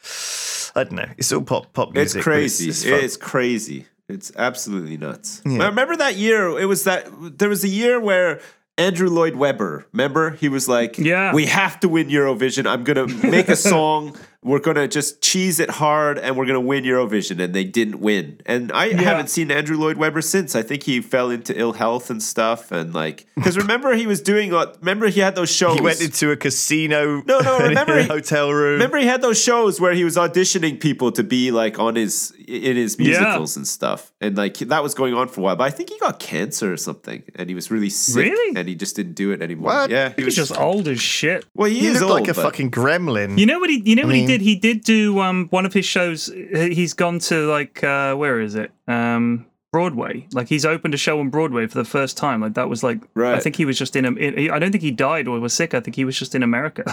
[0.75, 1.09] I don't know.
[1.17, 2.19] It's all pop pop It's music.
[2.19, 2.69] but crazy.
[2.69, 3.85] It's, It's, it's crazy.
[4.07, 5.41] It's absolutely nuts.
[5.45, 5.63] Yeah.
[5.63, 6.59] I remember that year.
[6.59, 7.07] It was that
[7.37, 8.39] there was a year where
[8.77, 9.85] Andrew Lloyd Webber.
[9.93, 11.33] Remember, he was like, Yeah.
[11.33, 12.65] we have to win Eurovision.
[12.69, 14.15] I'm gonna make a song.
[14.43, 18.41] We're gonna just cheese it hard, and we're gonna win Eurovision." And they didn't win.
[18.47, 20.55] And I haven't seen Andrew Lloyd Webber since.
[20.55, 22.71] I think he fell into ill health and stuff.
[22.71, 24.51] And like, because remember he was doing.
[24.53, 25.75] uh, Remember he had those shows.
[25.75, 27.21] He went into a casino.
[27.27, 28.73] No, no, in remember a he- hotel room.
[28.73, 32.31] Remember, he had those shows where he was auditioning people to be like on his
[32.47, 33.07] in his Yeah.
[33.19, 35.55] musicals and stuff, and like that was going on for a while.
[35.55, 38.55] But I think he got cancer or something, and he was really sick, Really?
[38.57, 39.71] and he just didn't do it anymore.
[39.71, 39.89] What?
[39.91, 41.45] Yeah, he was, just old as shit.
[41.53, 43.37] well, he, he is looked old, like a but- fucking gremlin.
[43.37, 43.81] You know what he?
[43.85, 44.41] You know what he mean- did?
[44.41, 46.27] He did do um one of his shows.
[46.27, 48.71] He's gone to like uh where is it?
[48.87, 50.27] Um Broadway.
[50.33, 52.41] Like he's opened a show on Broadway for the first time.
[52.41, 54.05] Like that was like I think he was just in.
[54.17, 55.73] in I don't think he died or was sick.
[55.73, 56.83] I think he was just in America.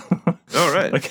[0.55, 0.93] All right.
[0.93, 1.11] like,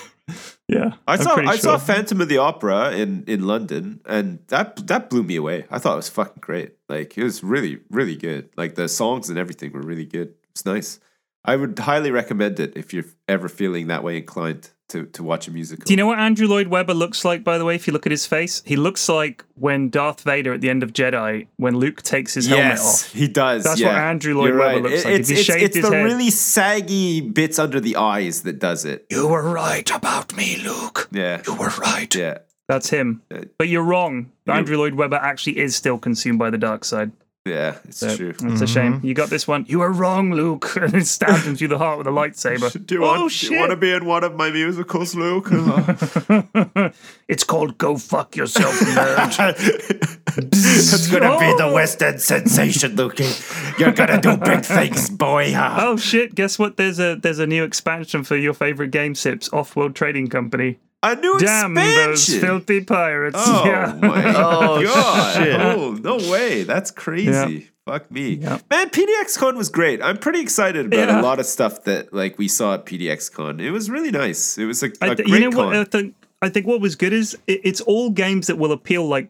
[0.69, 0.93] yeah.
[1.07, 1.77] I I'm saw I saw.
[1.77, 5.65] Phantom of the Opera in in London, and that that blew me away.
[5.69, 6.75] I thought it was fucking great.
[6.87, 8.49] Like it was really really good.
[8.55, 10.35] Like the songs and everything were really good.
[10.51, 11.01] It's nice.
[11.43, 15.47] I would highly recommend it if you're ever feeling that way inclined to to watch
[15.47, 15.83] a musical.
[15.85, 18.05] Do you know what Andrew Lloyd Webber looks like, by the way, if you look
[18.05, 18.61] at his face?
[18.65, 22.47] He looks like when Darth Vader at the end of Jedi, when Luke takes his
[22.47, 23.13] helmet Yes, off.
[23.13, 23.63] he does.
[23.63, 23.87] That's yeah.
[23.87, 24.83] what Andrew Lloyd You're Webber right.
[24.83, 25.13] looks It- like.
[25.15, 26.03] If It's, he it's, shaved it's his the head.
[26.03, 29.05] really saggy bits under the eyes that does it.
[29.09, 31.07] You were right about me, Luke.
[31.11, 31.41] Yeah.
[31.47, 32.13] You were right.
[32.15, 32.39] Yeah.
[32.67, 33.21] That's him.
[33.57, 34.31] But you're wrong.
[34.47, 37.11] Andrew Lloyd Webber actually is still consumed by the dark side.
[37.47, 38.29] Yeah, it's So true.
[38.29, 38.65] It's a mm-hmm.
[38.65, 38.99] shame.
[39.03, 39.65] You got this one.
[39.67, 40.75] You were wrong, Luke.
[40.87, 42.85] And it stabbed him through the heart with a lightsaber.
[42.85, 45.15] Do you, oh, want, do you want oh, to be in one of my musicals,
[45.15, 45.47] Luke?
[47.27, 49.57] it's called Go Fuck Yourself, Nerd.
[50.37, 51.73] it's gonna be the Oh.
[51.73, 53.19] West End sensation, Luke.
[53.77, 55.53] You're gonna do big things, boy.
[55.53, 55.77] Huh?
[55.79, 56.35] oh shit!
[56.35, 56.77] Guess what?
[56.77, 60.79] There's a there's a new expansion for your favorite game sips, Off World Trading Company.
[61.03, 61.85] A new Damn those
[62.29, 62.41] expansion.
[62.41, 63.37] filthy pirates!
[63.39, 63.97] Oh yeah.
[64.01, 65.35] my Oh, god!
[65.43, 65.59] shit.
[65.59, 66.63] Oh no way!
[66.63, 67.69] That's crazy.
[67.85, 68.59] Fuck me, Yeah.
[68.69, 68.89] man.
[68.89, 70.01] PDXCon was great.
[70.01, 71.21] I'm pretty excited about Yeah.
[71.21, 73.61] a lot of stuff that like we saw at PDXCon.
[73.61, 74.57] It was really nice.
[74.57, 75.67] It was a, a I great th- you know con.
[75.67, 75.75] what?
[75.75, 79.07] I think I think what was good is it, it's all games that will appeal
[79.07, 79.29] like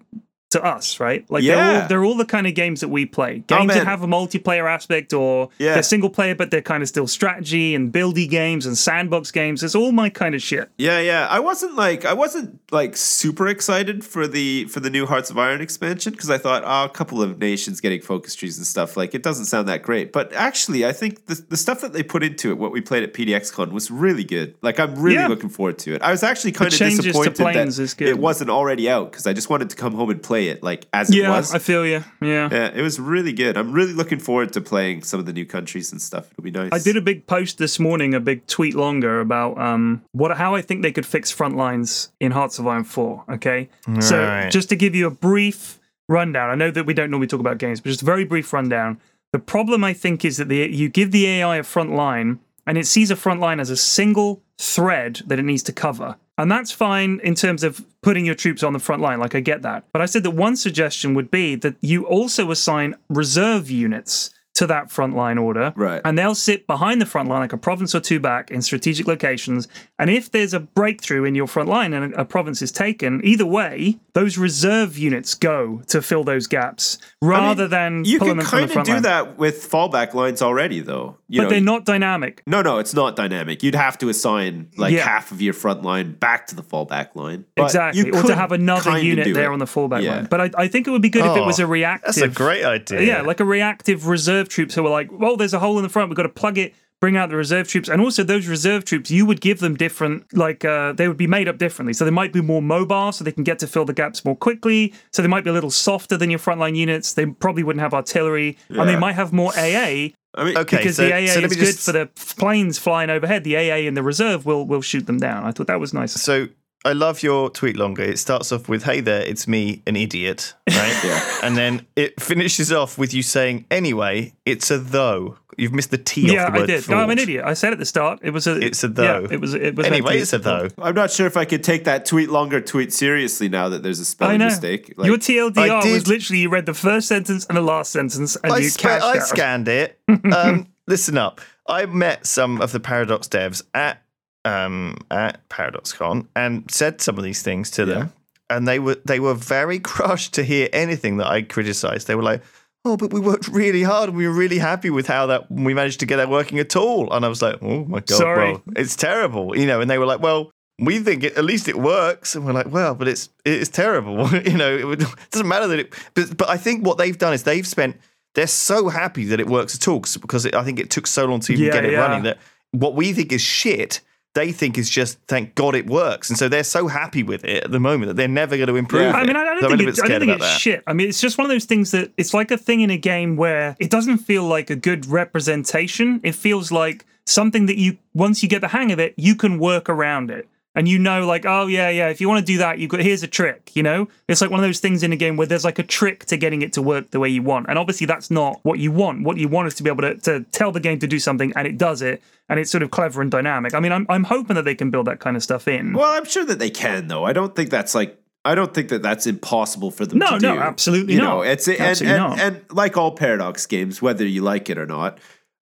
[0.51, 1.29] to us, right?
[1.29, 3.43] Like they're all they're all the kind of games that we play.
[3.51, 5.73] Oh, Games that have a multiplayer aspect or Yeah.
[5.73, 9.61] they're single player, but they're kind of still strategy and buildy games and sandbox games.
[9.61, 10.69] It's all my kind of shit.
[10.77, 11.27] Yeah, yeah.
[11.29, 15.37] I wasn't like I wasn't like super excited for the for the new Hearts of
[15.37, 18.95] Iron expansion because I thought oh, a couple of nations getting focus trees and stuff
[18.95, 20.13] like it doesn't sound that great.
[20.13, 23.03] But actually, I think the the stuff that they put into it, what we played
[23.03, 24.55] at PDXCon, was really good.
[24.61, 25.27] Like I'm really Yeah.
[25.27, 26.01] looking forward to it.
[26.01, 29.69] I was actually kind of disappointed that it wasn't already out because I just wanted
[29.71, 31.53] to come home and play it like as it Yeah, was.
[31.53, 32.03] I feel you.
[32.21, 32.49] Yeah.
[32.51, 33.57] yeah, it was really good.
[33.57, 36.31] I'm really looking forward to playing some of the new countries and stuff.
[36.31, 36.69] It'll be nice.
[36.71, 40.55] I did a big post this morning, a big tweet longer about um what how
[40.55, 43.23] I think they could fix front lines in Hearts of Iron 4.
[43.33, 43.69] Okay.
[43.99, 44.49] So Right.
[44.51, 45.79] just to give you a brief
[46.09, 48.53] rundown, I know that we don't normally talk about games, but just a very brief
[48.53, 48.99] rundown.
[49.33, 52.77] The problem I think is that the you give the AI a front line and
[52.77, 56.15] it sees a front line as a single thread that it needs to cover.
[56.37, 59.39] And that's fine in terms of putting your troops on the front line, like I
[59.39, 59.85] get that.
[59.91, 64.67] But I said that one suggestion would be that you also assign reserve units to
[64.67, 65.73] that front line order.
[65.75, 66.01] Right.
[66.05, 69.07] And they'll sit behind the front line, like a province or two back in strategic
[69.07, 69.67] locations.
[69.99, 73.21] And if there's a breakthrough in your front line and a, a province is taken,
[73.23, 78.37] either way, those reserve units go to fill those gaps rather than you pulling can
[78.37, 79.01] them from the kind of do line.
[79.03, 81.17] that with fallback lines already, though.
[81.29, 82.41] You but know, they're not dynamic.
[82.47, 83.61] No, no, it's not dynamic.
[83.63, 85.03] You'd have to assign like Yeah.
[85.05, 87.45] half of your front line back to the fallback line.
[87.55, 88.01] But exactly.
[88.05, 89.53] you Or could to have another unit there it.
[89.53, 90.15] on the fallback Yeah.
[90.15, 90.25] line.
[90.31, 92.15] But I, I think it would be good if it was Oh, a reactive.
[92.15, 93.01] That's a great idea.
[93.01, 94.07] Yeah, like a reactive
[94.47, 96.09] reserve troops who were like, well, there's a hole in the front.
[96.09, 99.11] We've got to plug it bring out the reserve troops, and also those reserve troops,
[99.11, 101.93] you would give them different, like uh, they would be made up differently.
[101.93, 104.35] So they might be more mobile, so they can get to fill the gaps more
[104.35, 104.93] quickly.
[105.13, 107.13] So they might be a little softer than your frontline units.
[107.13, 110.95] They probably wouldn't have artillery, and they might have more AA I mean, Okay, because
[110.95, 113.43] so, the AA so is me good just, for the planes flying overhead.
[113.43, 115.43] The AA in the reserve will will shoot them down.
[115.43, 116.13] I thought that was nice.
[116.13, 116.47] So
[116.85, 118.03] I love your tweet longer.
[118.03, 120.99] It starts off with "Hey there, it's me, an idiot," right?
[121.03, 121.39] Yeah.
[121.43, 125.97] And then it finishes off with you saying, "Anyway, it's a though." You've missed the
[125.97, 126.67] T Yeah, off the I word.
[126.67, 126.87] did.
[126.89, 127.43] No, I'm an idiot.
[127.43, 128.59] I said at the start it was a.
[128.63, 129.21] It's a though.
[129.21, 129.55] Yeah, it was.
[129.55, 129.83] It was.
[129.83, 130.67] meant to Anyway, it's a though.
[130.77, 133.99] I'm not sure if I could take that tweet longer tweet seriously now that there's
[133.99, 134.93] a spelling mistake.
[134.97, 138.35] Like, Your TLDR I was literally you read the first sentence and the last sentence
[138.43, 139.23] and I, you spe- cashed I out.
[139.23, 139.99] scanned it.
[140.33, 141.41] Um, listen up.
[141.67, 144.01] I met some of the Paradox devs at
[144.45, 148.13] um, at ParadoxCon and said some of these things to them,
[148.49, 152.07] and they were they were very crushed to hear anything that I criticised.
[152.07, 152.41] They were like,
[152.85, 155.73] "Oh, but we worked really hard and we were really happy with how that we
[155.73, 158.51] managed to get that working at all." And I was like, "Oh my god, Sorry.
[158.53, 159.81] well, it's terrible," you know.
[159.81, 162.71] And they were like, "Well." We think it, at least it works, and we're like,
[162.71, 164.77] well, but it's it's terrible, you know.
[164.77, 167.41] It, would, it doesn't matter that it, but but I think what they've done is
[167.41, 167.97] they've spent
[168.35, 171.25] they're so happy that it works at all because it, I think it took so
[171.25, 171.99] long to even Yeah, get it yeah.
[172.01, 172.37] running that
[172.73, 174.01] what we think is shit,
[174.37, 177.63] they think is just thank God it works, and so they're so happy with it
[177.63, 179.01] at the moment that they're never going to improve.
[179.01, 179.09] Yeah.
[179.09, 179.13] it.
[179.15, 180.59] I mean, I don't I'm think, little it, I don't think it's that.
[180.61, 180.83] shit.
[180.85, 182.97] I mean, it's just one of those things that it's like a thing in a
[182.97, 186.21] game where it doesn't feel like a good representation.
[186.23, 189.59] It feels like something that you, once you get the hang of it, you can
[189.59, 190.47] work around it.
[190.77, 192.09] And you know, like, oh yeah, yeah.
[192.09, 193.75] If you want to do that, you've got here's a trick.
[193.75, 195.83] You know, it's like one of those things in a game where there's like a
[195.83, 197.65] trick to getting it to work the way you want.
[197.67, 199.23] And obviously, that's not what you want.
[199.23, 201.51] What you want is to be able to, to tell the game to do something,
[201.55, 203.73] and it does it, and it's sort of clever and dynamic.
[203.73, 205.93] I mean, I'm I'm hoping that they can build that kind of stuff in.
[205.93, 207.25] Well, I'm sure that they can, though.
[207.25, 208.15] I don't think that's like.
[208.45, 210.47] I don't think that that's impossible for them No, to do.
[210.47, 211.37] no, absolutely you not.
[211.37, 212.39] Know, it's and, and, not.
[212.39, 215.17] and like all Paradox games, whether you like it or not,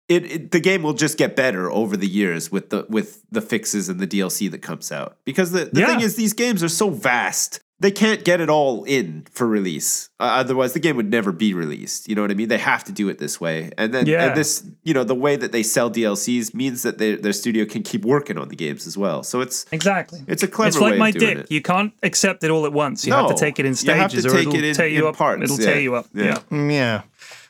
[0.10, 3.42] it, it the game will just get better over the years with the with the
[3.42, 5.18] fixes and the DLC that comes out.
[5.26, 5.88] Because the, the Yeah.
[5.88, 7.60] thing is, these games are so vast.
[7.80, 10.10] They can't get it all in for release.
[10.20, 12.10] Uh, otherwise, the game would never be released.
[12.10, 12.48] You know what I mean?
[12.48, 13.70] They have to do it this way.
[13.78, 14.26] And then Yeah.
[14.30, 17.66] and this, you know, the way that they sell DLCs means that they, their studio
[17.66, 19.22] can keep working on the games as well.
[19.22, 20.24] So it's Exactly.
[20.26, 21.46] it's a clever It's like way my of doing dick.
[21.46, 21.52] it.
[21.52, 23.06] You can't accept it all at once.
[23.06, 24.76] You have to take it in you have to stages, or take it'll it in-
[24.76, 25.16] tear you in up.
[25.18, 25.66] parts, It'll yeah.
[25.66, 26.08] tear you up.
[26.16, 26.24] Yeah.
[26.24, 26.38] Yeah.
[26.50, 27.02] Mm, Yeah,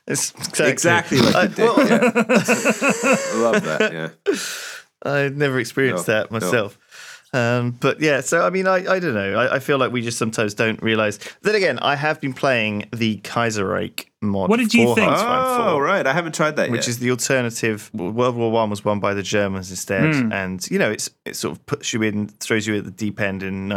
[0.08, 1.78] it's exactly, Exactly like I, a dick.
[1.78, 2.12] well, yeah.
[2.16, 3.92] I love that.
[3.94, 4.36] Yeah.
[5.04, 6.40] I've never experienced No, that no.
[6.40, 6.78] myself.
[7.34, 9.36] Um, but yeah, so I mean, I, I don't know.
[9.38, 11.20] I, I feel like we just sometimes don't realize.
[11.42, 14.50] Then again, I have been playing the Kaiserreich mod.
[14.50, 15.12] What did you think?
[15.12, 16.08] Hearts Oh, 4, right.
[16.08, 16.88] I haven't tried that Which yet.
[16.88, 17.92] is the alternative.
[17.94, 20.32] World War One was won by the Germans instead, Hmm.
[20.32, 23.20] and you know, it's it sort of puts you in, throws you at the deep
[23.20, 23.68] end in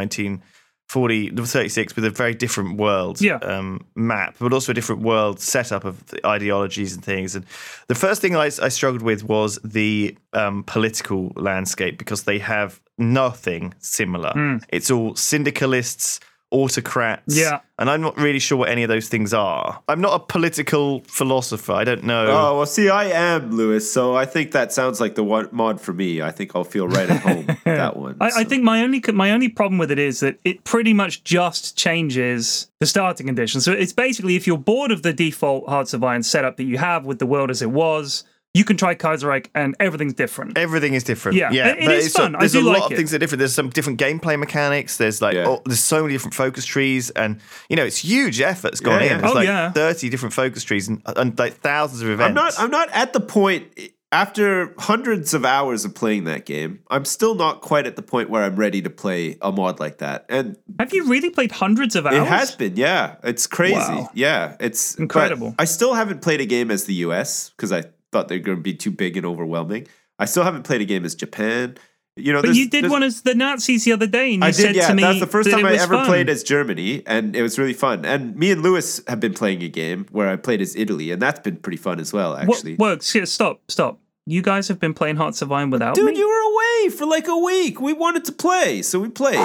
[0.95, 3.37] 1940, 36 with a very different world Yeah.
[3.37, 7.37] um, map, but also a different world setup of the ideologies and things.
[7.37, 7.45] And
[7.89, 12.81] the first thing I, I struggled with was the um, political landscape because they have
[12.99, 14.33] nothing similar.
[14.33, 14.57] Hmm.
[14.69, 16.21] It's all syndicalists,
[16.51, 17.37] autocrats.
[17.37, 17.61] Yeah.
[17.79, 19.81] And I'm not really sure what any of those things are.
[19.89, 21.73] I'm not a political philosopher.
[21.73, 22.27] I don't know.
[22.27, 25.81] Oh well, see, I am Lewis, so I think that sounds like the one mod
[25.81, 26.21] for me.
[26.21, 28.17] I think I'll feel right at home with that one.
[28.21, 31.25] I, I think my only my only problem with it is that it pretty much
[31.25, 33.65] just changes the starting conditions.
[33.65, 36.77] So it's basically if you're bored of the default Hearts of Iron setup that you
[36.77, 40.59] have with the world as it was, you can try Kaiserreich and everything's different.
[40.59, 41.39] Everything is different.
[41.39, 41.69] Yeah, yeah.
[41.69, 42.35] it- it but is it's fun.
[42.35, 42.97] I There's do a lot like of it.
[42.97, 43.39] things that are different.
[43.39, 44.97] There's some different gameplay mechanics.
[44.97, 45.47] There's like, Yeah.
[45.47, 49.07] oh, there's so many different focus trees, and you know, it's huge efforts gone Yeah,
[49.07, 49.11] in.
[49.13, 49.19] yeah.
[49.19, 49.71] There's Oh, like yeah.
[49.73, 52.29] 30 different focus trees and, and like thousands of events.
[52.29, 52.55] I'm not.
[52.59, 53.69] I'm not at the point.
[54.13, 58.29] After hundreds of hours of playing that game, I'm still not quite at the point
[58.29, 60.27] where I'm ready to play a mod like that.
[60.29, 62.17] And Have you really played hundreds of hours?
[62.17, 63.15] it has been, yeah.
[63.23, 63.77] It's crazy.
[63.77, 64.11] Wow.
[64.13, 65.55] Yeah, it's Incredible.
[65.61, 68.63] I still haven't played a game as the US because I thought they're going to
[68.63, 69.87] be too big and overwhelming.
[70.19, 71.77] I still haven't played a game as Japan.
[72.17, 74.51] You know, But you did one as the Nazis the other day, and you I
[74.51, 74.89] said did, yeah.
[74.89, 76.07] to me That's the first that time I ever fun.
[76.07, 78.05] played as Germany, and it was really fun.
[78.05, 81.23] And me and Lewis have been playing a game where I played as Italy, and
[81.23, 82.75] that's been pretty fun as well, What actually.
[82.75, 83.13] works?
[83.13, 84.01] Here, stop, stop.
[84.27, 86.19] You guys have been playing Hearts of Iron without Dude, me.
[86.19, 87.81] you were away for like a week.
[87.81, 89.39] We wanted to play, so we played.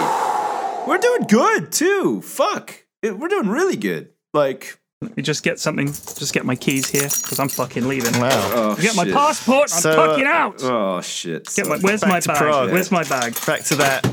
[0.88, 2.22] We're doing good too.
[2.22, 4.10] Fuck, It- we're doing really good.
[4.34, 5.88] Like, Let me just get something.
[5.88, 8.20] Just get my keys here because I'm fucking leaving.
[8.20, 8.30] Wow.
[8.32, 9.14] oh, Get my shit.
[9.14, 9.62] passport.
[9.64, 10.64] I'm So, fucking out.
[10.64, 11.48] Oh shit.
[11.54, 12.38] Get my, where's back my to bag?
[12.38, 12.72] Prague.
[12.72, 13.36] Where's my bag?
[13.46, 14.04] Back to that.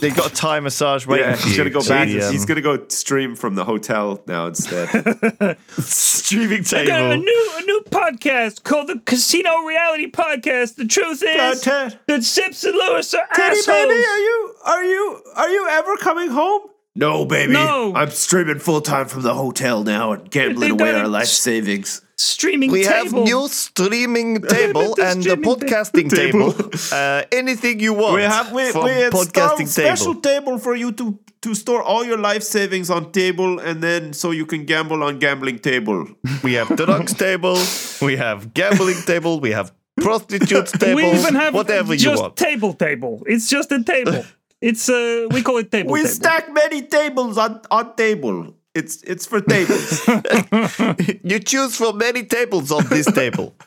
[0.00, 1.64] They've got a Thai massage waiting yeah, for he's you.
[1.64, 2.08] gonna go to back.
[2.08, 4.88] the, um, He's gonna go stream from the hotel now instead.
[5.78, 7.16] streaming I got a table.
[7.16, 10.74] new a new podcast called the Casino Reality Podcast.
[10.76, 13.66] The truth is Ted, that Sips and Lewis are Teddy assholes.
[13.66, 16.62] baby, are you are you are you ever coming home?
[16.98, 17.52] No, baby.
[17.52, 17.94] No.
[17.94, 22.02] I'm streaming full time from the hotel now and gambling away our life s- savings.
[22.16, 22.96] Streaming We table.
[22.96, 26.52] have new streaming table and a streaming ta- podcasting table.
[26.52, 26.70] table.
[26.92, 30.22] Uh, anything you want We have we, from we installed podcasting special table.
[30.50, 34.32] table for you to to store all your life savings on table and then so
[34.32, 36.04] you can gamble on gambling table.
[36.42, 37.56] We have drugs table.
[38.02, 39.38] We have gambling table.
[39.38, 39.70] We have
[40.00, 40.96] prostitutes table.
[40.96, 42.36] we even have whatever you just want.
[42.36, 43.22] table table.
[43.26, 44.24] It's just a table.
[44.60, 46.10] It's uh we call it table We table.
[46.10, 48.54] stack many tables on on table.
[48.74, 50.06] It's it's for tables.
[51.24, 53.54] you choose from many tables on this table.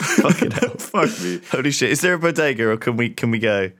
[0.00, 0.70] Fucking hell.
[0.78, 1.40] Fuck me.
[1.50, 1.90] Holy shit!
[1.90, 3.70] Is there a bodega, or can we can we go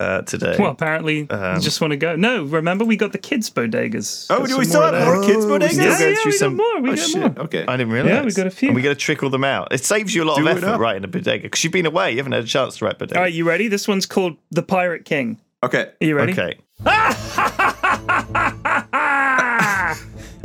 [0.00, 0.56] uh, today?
[0.58, 2.16] well, apparently, Um, you just want to go.
[2.16, 4.26] No, remember we got the kids' bodegas.
[4.30, 5.70] Oh, Got do we still have more kids bodegas?
[5.70, 6.82] still Yeah, yeah, through we some- got more.
[6.82, 7.20] We Oh got shit.
[7.36, 7.44] more.
[7.46, 7.64] Okay.
[7.66, 8.12] I didn't realize.
[8.12, 8.68] Yeah, we got a few.
[8.68, 9.72] And we got to trickle them out.
[9.72, 12.10] It saves you a lot Do of effort writing a bodega because you've been away.
[12.12, 13.18] You haven't had a chance to write bodega.
[13.18, 13.68] All right, you ready?
[13.68, 15.40] This one's called the Pirate King.
[15.62, 15.90] Okay.
[16.00, 16.32] Are you ready?
[16.32, 16.58] Okay.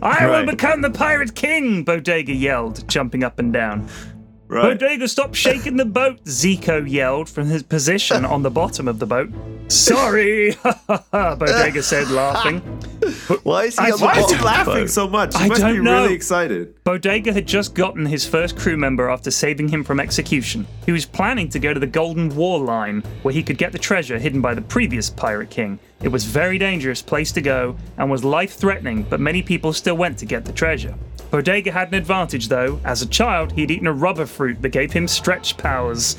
[0.03, 0.29] I Right.
[0.45, 3.87] will become the Pirate King, Bodega yelled, jumping up and down.
[4.51, 4.77] Right.
[4.77, 9.05] Bodega, stop shaking the boat, Zico yelled from his position on the bottom of the
[9.05, 9.29] boat.
[9.69, 10.53] Sorry,
[11.13, 12.59] Bodega said, laughing.
[13.43, 14.89] Why is he I- on the Why is he bottom laughing boat?
[14.89, 15.37] so much?
[15.37, 16.03] He I must don't be know.
[16.03, 16.83] really excited.
[16.83, 20.67] Bodega had just gotten his first crew member after saving him from execution.
[20.85, 23.79] He was planning to go to the Golden War Line, where he could get the
[23.79, 25.79] treasure hidden by the previous Pirate King.
[26.03, 29.71] It was a very dangerous place to go and was life threatening, but many people
[29.71, 30.95] still went to get the treasure.
[31.31, 32.79] Bodega had an advantage though.
[32.83, 36.17] As a child, he'd eaten a rubber fruit that gave him stretch powers.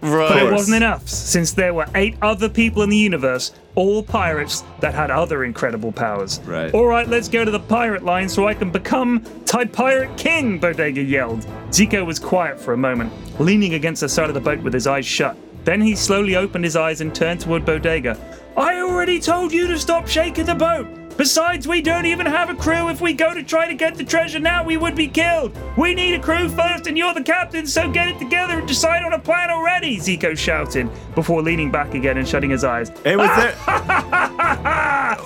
[0.00, 0.28] Right.
[0.28, 4.62] But it wasn't enough, since there were eight other people in the universe, all pirates,
[4.80, 6.40] that had other incredible powers.
[6.44, 6.72] Right.
[6.72, 10.58] All right, let's go to the pirate line so I can become Ty Pirate King,
[10.58, 11.40] Bodega yelled.
[11.70, 14.86] Zico was quiet for a moment, leaning against the side of the boat with his
[14.86, 15.36] eyes shut.
[15.64, 18.16] Then he slowly opened his eyes and turned toward Bodega.
[18.56, 20.86] I already told you to stop shaking the boat.
[21.18, 22.88] Besides, we don't even have a crew.
[22.90, 25.52] If we go to try to get the treasure now, we would be killed.
[25.76, 29.02] We need a crew first, and you're the captain, so get it together and decide
[29.02, 32.90] on a plan already, Zico shouted, before leaning back again and shutting his eyes.
[33.02, 33.54] Hey, was there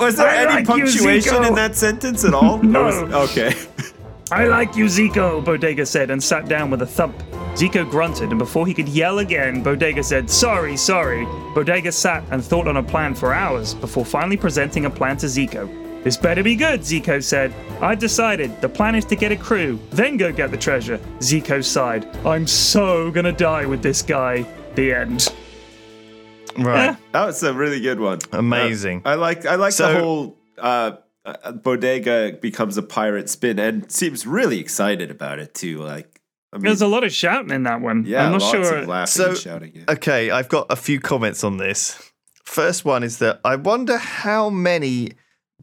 [0.01, 1.49] was there I any like punctuation Zico.
[1.49, 2.57] in that sentence at all?
[2.62, 2.84] No.
[2.84, 3.55] was- okay.
[4.32, 7.18] I like you, Zico, Bodega said and sat down with a thump.
[7.53, 11.26] Zico grunted, and before he could yell again, Bodega said, Sorry, sorry.
[11.55, 15.26] Bodega sat and thought on a plan for hours before finally presenting a plan to
[15.26, 15.68] Zico.
[16.05, 17.55] This better be good, Zico said.
[17.81, 18.61] I've decided.
[18.61, 20.99] The plan is to get a crew, then go get the treasure.
[21.19, 22.05] Zico sighed.
[22.27, 24.45] I'm so gonna die with this guy.
[24.75, 25.33] The end.
[26.59, 26.97] Right.
[27.13, 28.19] That was a really good one.
[28.33, 29.03] Amazing.
[29.05, 30.93] Uh, I like I like So- the whole uh,
[31.25, 35.79] uh, bodega becomes a pirate spin and seems really excited about it too.
[35.79, 36.21] Like
[36.53, 38.05] I mean, There's a lot of shouting in that one.
[38.07, 38.79] yeah, I'm not lots sure.
[38.79, 39.73] of laughing So- and shouting.
[39.75, 39.85] Yeah.
[39.89, 42.11] Okay, I've got a few comments on this.
[42.45, 45.13] First one is that I wonder how many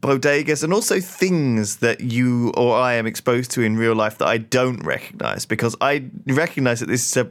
[0.00, 4.28] bodegas and also things that you or I am exposed to in real life that
[4.28, 7.30] I don't recognize because I recognize that this is a,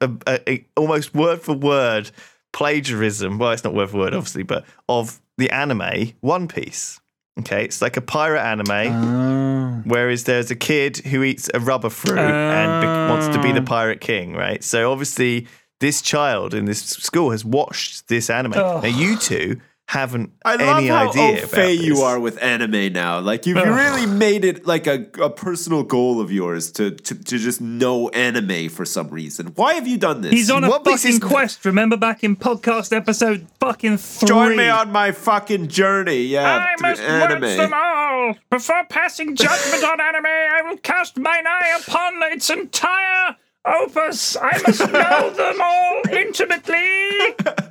[0.00, 2.10] a, a, almost word for word
[2.52, 3.38] plagiarism.
[3.38, 7.00] Well, it's not word for word, obviously, but of the anime One Piece.
[7.40, 9.84] Okay, it's like a pirate anime.
[9.84, 13.60] Whereas there's a kid who eats a rubber fruit and be- wants to be the
[13.60, 13.64] Ah.
[13.64, 14.62] pirate king, right?
[14.64, 15.46] So obviously,
[15.78, 18.54] this child in this school has watched this anime.
[18.56, 18.80] Oh.
[18.80, 22.42] Now, you two haven't I love any how idea au about fait you are with
[22.42, 23.20] anime now.
[23.20, 23.66] Like you've Ugh.
[23.66, 28.10] really made it like a, a personal goal of yours to, to to just know
[28.10, 29.46] anime for some reason.
[29.54, 30.32] Why have you done this?
[30.32, 31.64] He's on a One Piece fucking quest.
[31.64, 34.28] Remember back in podcast episode fucking three?
[34.28, 36.20] Join me on my fucking journey.
[36.24, 38.34] Yeah, I through must watch them all.
[38.50, 44.36] Before passing judgment on anime, I will cast mine eye upon its entire opus.
[44.36, 47.64] I must know them all intimately.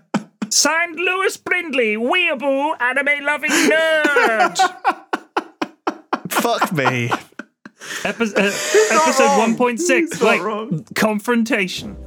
[0.51, 4.57] Signed Lewis Brindley, weeaboo anime loving nerd.
[6.29, 7.09] Fuck me.
[8.03, 10.85] Epi- uh, episode 1.6 He's not like wrong.
[10.95, 11.97] confrontation.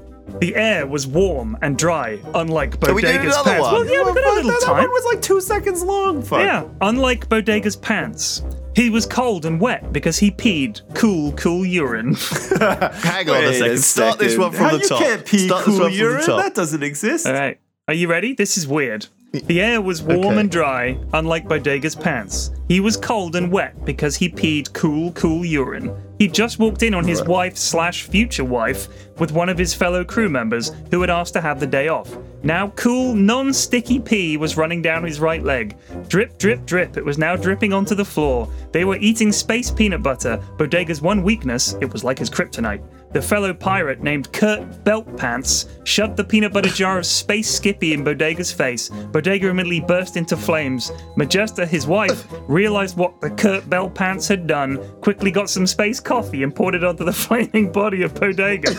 [0.41, 3.62] The air was warm and dry, unlike we doing Bodega's another pants.
[3.64, 3.74] one?
[3.74, 4.76] Well, yeah, we got a little that, time.
[4.76, 6.22] That one was like two seconds long.
[6.22, 6.41] Fuck.
[6.41, 8.43] Yeah, unlike Bodega's pants.
[8.76, 12.14] He was cold and wet because he peed cool, cool urine.
[12.61, 13.78] Hang on a second.
[13.78, 14.99] Start this one from How the you top.
[15.01, 16.20] can't pee Start cool this one from urine.
[16.20, 16.43] the top.
[16.45, 17.26] That doesn't exist.
[17.26, 17.59] All right,
[17.91, 18.34] are you ready?
[18.34, 19.09] This is weird.
[19.32, 20.38] The air was warm Okay.
[20.41, 22.53] and dry, unlike Bodega's pants.
[22.68, 25.93] He was cold and wet because he peed cool, cool urine.
[26.16, 28.86] He just walked in on his wife slash future wife
[29.18, 32.16] with one of his fellow crew members who had asked to have the day off.
[32.45, 35.76] Now, cool, non sticky pee was running down his right leg.
[36.07, 36.97] Drip, drip, drip.
[36.97, 38.49] It was now dripping onto the floor.
[38.70, 40.41] They were eating space peanut butter.
[40.59, 42.82] Bodega's one weakness, it was like his kryptonite.
[43.13, 48.05] The fellow pirate named Kurt Beltpants shoved the peanut butter jar of Space Skippy in
[48.05, 48.89] Bodega's face.
[48.89, 50.91] Bodega immediately burst into flames.
[51.17, 56.43] Majesta, his wife, realized what the Kurt Beltpants had done, quickly got some space coffee
[56.43, 58.71] and poured it onto the flaming body of Bodega.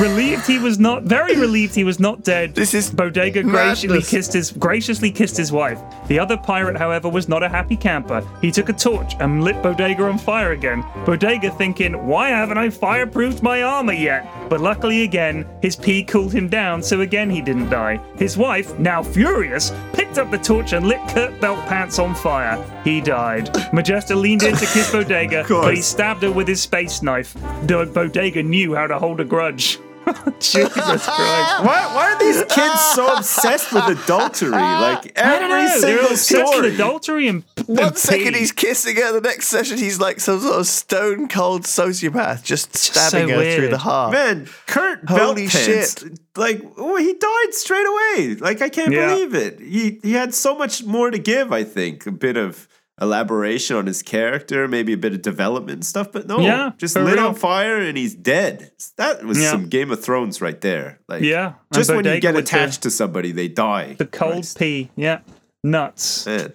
[0.00, 2.54] Relieved he was not very relieved he was not dead.
[2.54, 5.80] This is Bodega graciously kissed his graciously kissed his wife.
[6.08, 8.22] The other pirate, however, was not a happy camper.
[8.42, 10.84] He took a torch and lit Bodega on fire again.
[11.06, 14.28] Bodega thinking, why haven't I fireproofed my armor yet?
[14.50, 18.00] But luckily again, his pee cooled him down, so again he didn't die.
[18.16, 22.62] His wife, now furious, picked up the torch and lit Kurt Belt Pants on fire.
[22.84, 23.46] He died.
[23.72, 27.34] Majesta leaned in to kiss Bodega, but he stabbed her with his space knife.
[27.66, 29.75] Bodega knew how to hold a grudge.
[30.40, 31.08] Jesus Christ.
[31.08, 34.50] Why, why are these kids so obsessed with adultery?
[34.50, 35.68] Like I don't every know.
[35.68, 36.60] They're single obsessed story.
[36.70, 38.38] with adultery and One and second pee.
[38.40, 42.76] he's kissing her, the next session he's like some sort of stone cold sociopath, just
[42.76, 44.12] stabbing so her through the heart.
[44.12, 48.36] Man, Kurt Holy Beltpants, like oh, he died straight away.
[48.36, 49.08] Like I can't Yeah.
[49.14, 49.58] believe it.
[49.60, 51.52] He he had so much more to give.
[51.52, 52.68] I think a bit of
[53.00, 56.10] elaboration on his character, maybe a bit of development and stuff.
[56.12, 57.26] But no, Yeah, just lit real.
[57.28, 58.70] on fire and he's dead.
[58.96, 59.50] That was Yeah.
[59.50, 61.00] some Game of Thrones right there.
[61.08, 63.94] Like Yeah, just when you get with the- attached to somebody, they die.
[63.98, 64.58] The cold Christ.
[64.58, 64.90] pee.
[64.96, 65.20] Yeah.
[65.62, 66.26] Nuts.
[66.26, 66.52] Man.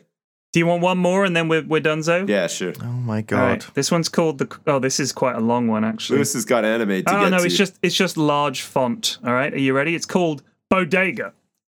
[0.54, 2.26] Do you want one more and then we're, we're done, so?
[2.28, 2.74] Yeah, sure.
[2.82, 3.38] Oh my god.
[3.40, 3.68] right.
[3.74, 4.50] This one's called the.
[4.68, 6.18] Oh, this is quite a long one, actually.
[6.18, 7.46] Lewis has got anime to oh get no, to.
[7.46, 9.18] it's just it's just large font.
[9.26, 9.96] All right, are you ready?
[9.96, 11.32] It's called Bodega.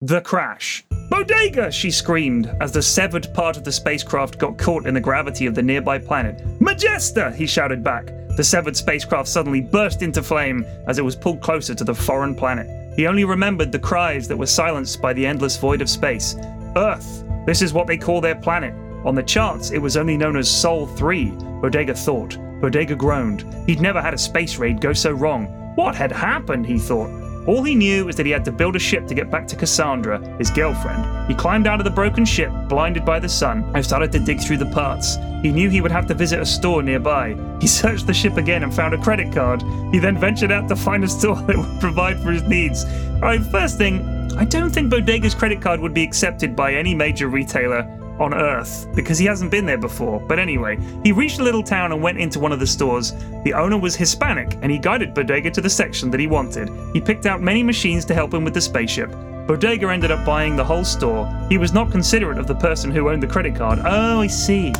[0.05, 0.85] The crash.
[1.09, 1.71] Bodega!
[1.71, 5.55] She screamed as the severed part of the spacecraft got caught in the gravity of
[5.55, 6.37] the nearby planet.
[6.59, 7.33] Majesta!
[7.33, 8.11] He shouted back.
[8.37, 12.35] The severed spacecraft suddenly burst into flame as it was pulled closer to the foreign
[12.35, 12.67] planet.
[12.95, 16.35] He only remembered the cries that were silenced by the endless void of space.
[16.75, 17.23] Earth.
[17.47, 18.75] This is what they call their planet.
[19.05, 21.31] On the charts, it was only known as Sol 3,
[21.61, 22.37] Bodega thought.
[22.61, 23.43] Bodega groaned.
[23.65, 25.47] He'd never had a space raid go so wrong.
[25.73, 27.24] What had happened, he thought.
[27.47, 29.55] All he knew was that he had to build a ship to get back to
[29.55, 31.29] Cassandra, his girlfriend.
[31.29, 34.41] He climbed out of the broken ship, blinded by the sun, and started to dig
[34.41, 35.17] through the parts.
[35.43, 37.35] He knew he would have to visit a store nearby.
[37.61, 39.61] He searched the ship again and found a credit card.
[39.91, 42.85] He then ventured out to find a store that would provide for his needs.
[43.15, 47.27] Alright, first thing, I don't think Bodega's credit card would be accepted by any major
[47.27, 47.83] retailer
[48.20, 50.20] on Earth because he hasn't been there before.
[50.20, 53.13] But anyway, he reached a little town and went into one of the stores.
[53.43, 56.70] The owner was Hispanic and he guided Bodega to the section that he wanted.
[56.93, 59.11] He picked out many machines to help him with the spaceship.
[59.47, 61.32] Bodega ended up buying the whole store.
[61.49, 63.80] He was not considerate of the person who owned the credit card.
[63.86, 64.74] Oh, I see.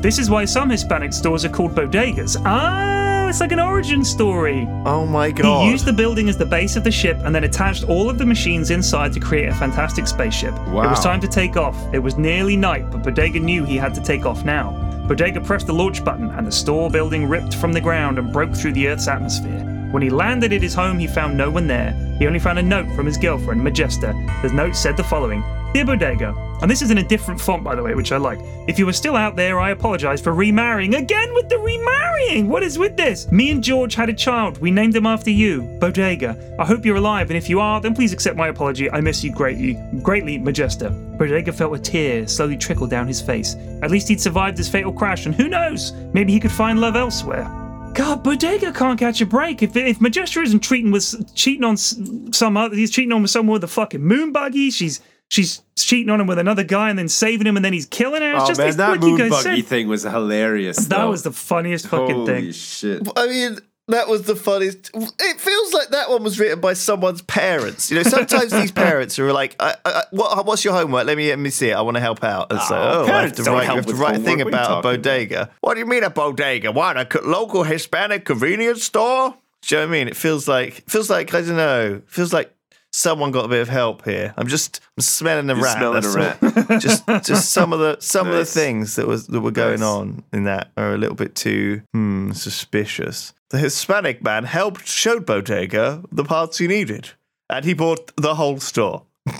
[0.00, 2.36] This is why some Hispanic stores are called bodegas.
[2.44, 4.66] Ah, it's like an origin story.
[4.86, 5.64] Oh my god.
[5.64, 8.18] He used the building as the base of the ship and then attached all of
[8.18, 10.54] the machines inside to create a fantastic spaceship.
[10.54, 11.76] It was time to take off.
[11.92, 14.72] It was nearly night, but Bodega knew he had to take off now.
[15.06, 18.54] Bodega pressed the launch button and the store building ripped from the ground and broke
[18.54, 19.77] through the Earth's atmosphere.
[19.90, 21.92] When he landed at his home, he found no one there.
[22.18, 24.42] He only found a note from his girlfriend, Majesta.
[24.42, 27.74] The note said the following Dear Bodega, and this is in a different font, by
[27.74, 28.38] the way, which I like.
[28.66, 30.94] If you are still out there, I apologize for remarrying.
[30.94, 32.48] Again with the remarrying!
[32.48, 33.30] What is with this?
[33.30, 34.58] Me and George had a child.
[34.58, 36.56] We named him after you, Bodega.
[36.58, 38.90] I hope you're alive, and if you are, then please accept my apology.
[38.90, 39.74] I miss you greatly.
[40.02, 40.90] Greatly, Majesta.
[41.18, 43.54] Bodega felt a tear slowly trickle down his face.
[43.82, 45.92] At least he'd survived his fatal crash, and who knows?
[46.12, 47.46] Maybe he could find love elsewhere.
[47.94, 49.62] God, Bodega can't catch a break.
[49.62, 53.64] If if Majestra isn't treating with cheating on some other, he's cheating on someone with
[53.64, 54.70] a fucking moon buggy.
[54.70, 57.86] She's she's cheating on him with another guy and then saving him and then he's
[57.86, 58.34] killing her.
[58.34, 59.66] It's oh just man, it's that like you moon guys buggy said.
[59.68, 60.76] thing was hilarious.
[60.86, 61.10] That though.
[61.10, 62.34] was the funniest fucking thing.
[62.34, 62.52] Holy thing.
[62.52, 63.08] shit.
[63.16, 63.58] I mean,
[63.88, 64.90] that was the funniest.
[64.94, 67.90] It feels like that one was written by someone's parents.
[67.90, 71.06] You know, sometimes these parents are like, I, I, what, "What's your homework?
[71.06, 71.74] Let me let me see it.
[71.74, 73.66] I want to help out." And so, Oh, oh, I have to write.
[73.66, 74.52] Have to write a thing homework.
[74.52, 75.50] What are you about a bodega.
[75.60, 76.72] What do you mean a bodega?
[76.72, 79.34] What a local Hispanic convenience store?
[79.62, 80.08] Do you know what I mean?
[80.08, 82.02] It feels like feels like I don't know.
[82.06, 82.54] Feels like
[82.92, 84.32] someone got a bit of help here.
[84.36, 85.76] I'm just I'm smelling a You're rat.
[85.76, 86.78] smelling a all.
[86.78, 89.88] just just some of the some of the things that was that were going Nice.
[89.88, 93.32] on in that are a little bit too hmm, suspicious.
[93.50, 97.10] The Hispanic man helped showed Bodega the parts he needed,
[97.48, 99.04] and he bought the whole store.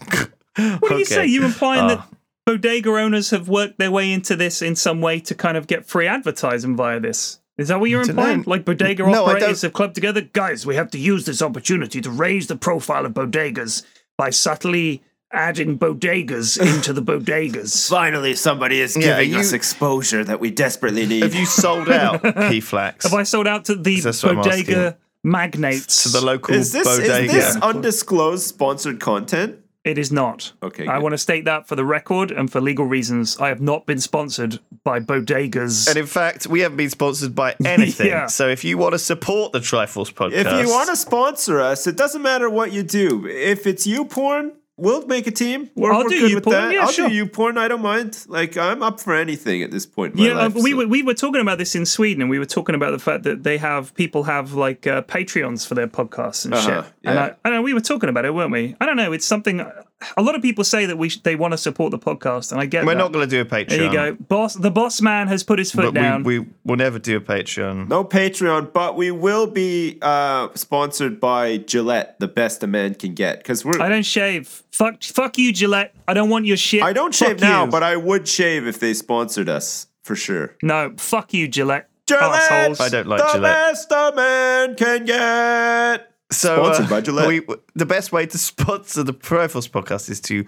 [0.56, 1.24] What do you say?
[1.26, 1.88] You implying Ah.
[1.88, 2.08] that
[2.44, 5.86] bodega owners have worked their way into this in some way to kind of get
[5.86, 7.38] free advertising via this?
[7.58, 8.38] Is that what you're implying?
[8.38, 8.44] know.
[8.46, 10.20] Like bodega No, operators have clubbed together?
[10.22, 13.84] Guys, we have to use this opportunity to raise the profile of bodegas
[14.16, 15.00] by subtly
[15.32, 17.88] adding bodegas into the bodegas.
[17.90, 21.22] Finally, somebody is Yeah, giving you- us exposure that we desperately need.
[21.22, 24.42] Have you sold out P Flax Have I sold out to the That's what I'm
[24.42, 26.02] bodega magnates?
[26.04, 27.24] to the local is this bodega?
[27.24, 29.58] is this undisclosed sponsored content?
[29.84, 30.52] it is not.
[30.62, 31.02] Okay, I good.
[31.02, 33.38] want to state that for the record and for legal reasons.
[33.38, 35.88] I have not been sponsored by bodegas.
[35.88, 38.08] And in fact, we haven't been sponsored by anything.
[38.08, 38.26] Yeah.
[38.26, 41.86] So if you want to support the Triforce podcast, If you want to sponsor us,
[41.86, 43.26] it doesn't matter what you do.
[43.26, 45.70] If it's you porn, we'll make a team.
[45.74, 46.72] We're, I'll we're do you with porn, that.
[46.72, 47.08] yeah, I'll sure.
[47.08, 47.58] do you porn.
[47.58, 48.24] I don't mind.
[48.28, 50.14] Like I'm up for anything at this point.
[50.14, 52.22] In my Yeah, life, uh, we so- were we were talking about this in Sweden,
[52.22, 55.66] and we were talking about the fact that they have people have like uh, Patreons
[55.66, 56.92] for their podcasts and Uh-huh, shit.
[57.04, 57.18] And.
[57.18, 58.76] I, I know we were talking about it, weren't we?
[58.80, 59.12] I don't know.
[59.12, 59.60] It's something.
[60.16, 62.60] A lot of people say that we sh- they want to support the podcast, and
[62.60, 62.98] I get we're that.
[62.98, 63.68] not going to do a Patreon.
[63.68, 64.54] There you go, boss.
[64.54, 66.22] The boss man has put his foot But down.
[66.22, 67.88] we, we will never do a Patreon.
[67.88, 73.14] No Patreon, but we will be uh, sponsored by Gillette, the best a man can
[73.14, 73.38] get.
[73.38, 73.80] Because we're.
[73.82, 74.62] I don't shave.
[74.70, 75.94] Fuck, fuck you, Gillette.
[76.06, 76.82] I don't want your shit.
[76.82, 77.70] I don't Fuck shave now, you.
[77.72, 80.54] but I would shave if they sponsored us for sure.
[80.62, 81.88] no, fuck you, Gillette.
[82.06, 82.80] Gillette, Assholes.
[82.80, 83.42] I don't like the Gillette.
[83.72, 86.12] best a man can get.
[86.30, 87.28] So Sponsored uh, by Gillette.
[87.28, 87.40] We,
[87.74, 90.44] the best way to sponsor the Triforce podcast is to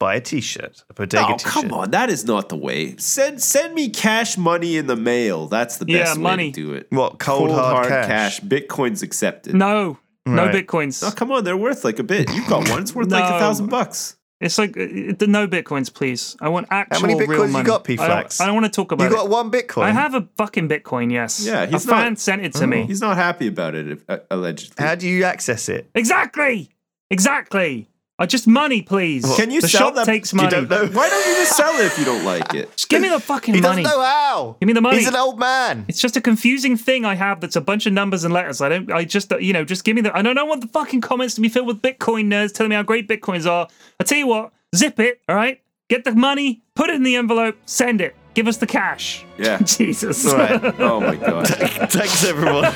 [0.00, 1.52] buy a T-shirt, a Bodega Oh T-shirt.
[1.52, 2.96] come on, that is not the way.
[2.98, 5.46] Send send me cash money in the mail.
[5.48, 6.86] That's the Yeah, best way to do it.
[6.90, 8.40] What cold, hard, cash?
[8.40, 9.54] Bitcoin's accepted.
[9.54, 11.02] No, no bitcoins.
[11.06, 12.30] Oh, come on, they're worth like a bit.
[12.32, 12.82] You've got one.
[12.82, 14.16] It's worth like a thousand bucks.
[14.40, 16.36] It's like uh, the no bitcoins, please.
[16.40, 17.64] I want actual How many real bitcoins you money.
[17.64, 18.40] got, I don't, P-Flax?
[18.40, 19.18] I don't want to talk about You it.
[19.18, 19.82] got one Bitcoin.
[19.82, 21.10] I have a fucking bitcoin.
[21.10, 21.44] Yes.
[21.44, 22.84] Yeah, a he's fan not- sent it to me.
[22.86, 24.84] He's not happy about it, uh, allegedly.
[24.84, 25.90] How do you access it?
[25.94, 26.70] Exactly.
[27.10, 27.88] Exactly.
[28.20, 29.24] I just money, please.
[29.36, 30.50] Can you the sell shop that- takes You money.
[30.50, 30.86] don't know.
[30.86, 32.68] Why don't you just sell it if you don't like it?
[32.76, 33.82] Just give me the fucking He money.
[33.84, 34.56] doesn't know how.
[34.60, 34.98] Give me the money.
[34.98, 35.84] He's an old man.
[35.86, 38.60] It's just a confusing thing I have that's a bunch of numbers and letters.
[38.60, 40.16] I don't, I just, uh, you know, just give me the.
[40.16, 42.76] I don't, don't want the fucking comments to be filled with Bitcoin nerds telling me
[42.76, 43.68] how great Bitcoins are.
[44.00, 45.60] I tell you what, zip it, all right?
[45.88, 48.16] Get the money, put it in the envelope, send it.
[48.34, 49.24] Give us the cash.
[49.38, 49.58] Yeah.
[49.64, 50.24] Jesus.
[50.26, 50.60] Right.
[50.80, 51.46] Oh my god.
[51.48, 52.64] Thanks, everyone.
[52.66, 52.72] On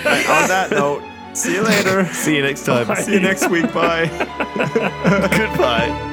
[0.49, 1.03] that note,
[1.35, 2.05] see you later.
[2.13, 2.95] See you next time.
[2.97, 3.73] See you next week.
[3.73, 4.07] Bye.
[5.37, 6.12] Goodbye.